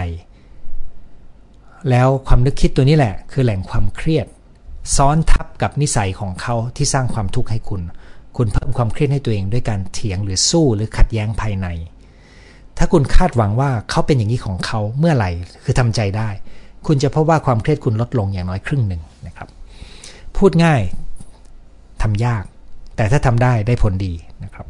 [1.90, 4.28] แล้วความนึกคิดตัวนี้แหละ คือแหล่งความเครียด
[4.96, 7.82] ซ้อนทับกับนิสัยของเขาที่สร้างความทุกข์ให้คุณ
[8.38, 11.68] คุณเพิ่มความเครียดให้ตัวเองด้วยการเถียงหรือสู้หรือขัดแย้งภายใน
[12.78, 15.30] ถ้าคุณคาดหวังว่าเขาเป็นอย่างนี้ของเขาเมื่อไหร่
[15.64, 16.30] คือทำใจได้
[16.88, 19.48] คุณจะพบว่าความเครียดคุณลดลงอย่างน้อยครึ่งหนึ่งนะครับ
[20.38, 20.82] พูดง่าย
[22.02, 22.44] ทำยาก
[22.96, 24.14] แต่ถ้าทำได้ได้ผลดี
[24.44, 24.68] นะครับ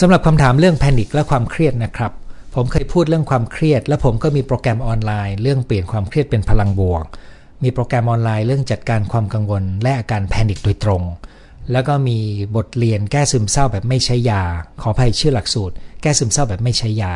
[0.00, 2.12] สำหรับคำถามเรื่องแพนิคและความเครียดนะครับ
[2.54, 7.04] ผมเคยพูดเรื่องความเครียด และผมก็มีโปรแกรมออนไลน์ เรื่องเปลี่ยนความเครียดเป็นพลังบวก
[7.62, 11.02] มีโปรแกรมออนไลน์เรื่องจัดการความกังวล และอาการแพนิคโดยตรง
[11.72, 12.18] แล้วก็มี
[12.56, 14.42] บทเรียนแก้ซึมเศร้าแบบไม่ใช้ยา
[14.82, 17.14] ขออภัยชื่อหลักสูตร แก้ซึมเศร้าแบบไม่ใช้ยา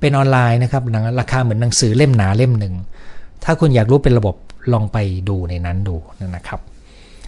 [0.00, 0.82] เป็นออนไลน์นะครับ
[1.20, 2.74] ราคาเหมือนหนังสือเล่มหนาเล่มหนึ่ง
[3.44, 4.34] ถ้าคุณอยากรู้เป็นระบบ
[4.72, 5.96] ลองไปดูในนั้นดู
[6.36, 6.60] นะครับ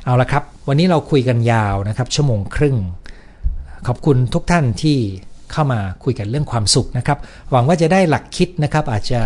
[0.05, 2.77] เอาละครับ วันนี้เราคุยกันยาวนะครับ ชั่วโมงครึ่ง
[3.87, 4.99] ขอบคุณทุกท่านที่
[5.53, 7.19] เข้ามาคุยกันเรื่องความสุขนะครับ
[7.51, 9.23] หวังว่าจะได้หลักคิดนะครับ อาจจะ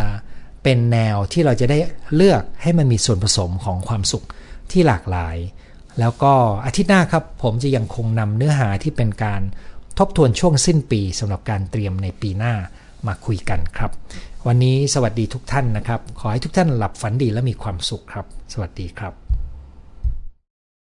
[0.63, 1.79] เป็นแนวที่เราจะได้
[2.15, 4.25] เลือกให้มันมีส่วนผสมของความสุข
[4.71, 5.37] ที่หลากหลาย
[6.01, 6.33] แล้วก็
[6.65, 9.43] อาทิตย์หน้าครับผมจะยังคงนำเนื้อหาที่เป็นการ
[9.99, 12.55] ทบทวนช่วงสิ้นปีสำหรับการเตรียมในปีหน้า
[13.07, 13.91] มาคุยกันครับ
[14.47, 19.22] วันนี้สวัสดีทุกท่านนะครับ ขอให้ทุกท่านหลับฝันดีและมีความสุขครับ สวัสดีครับ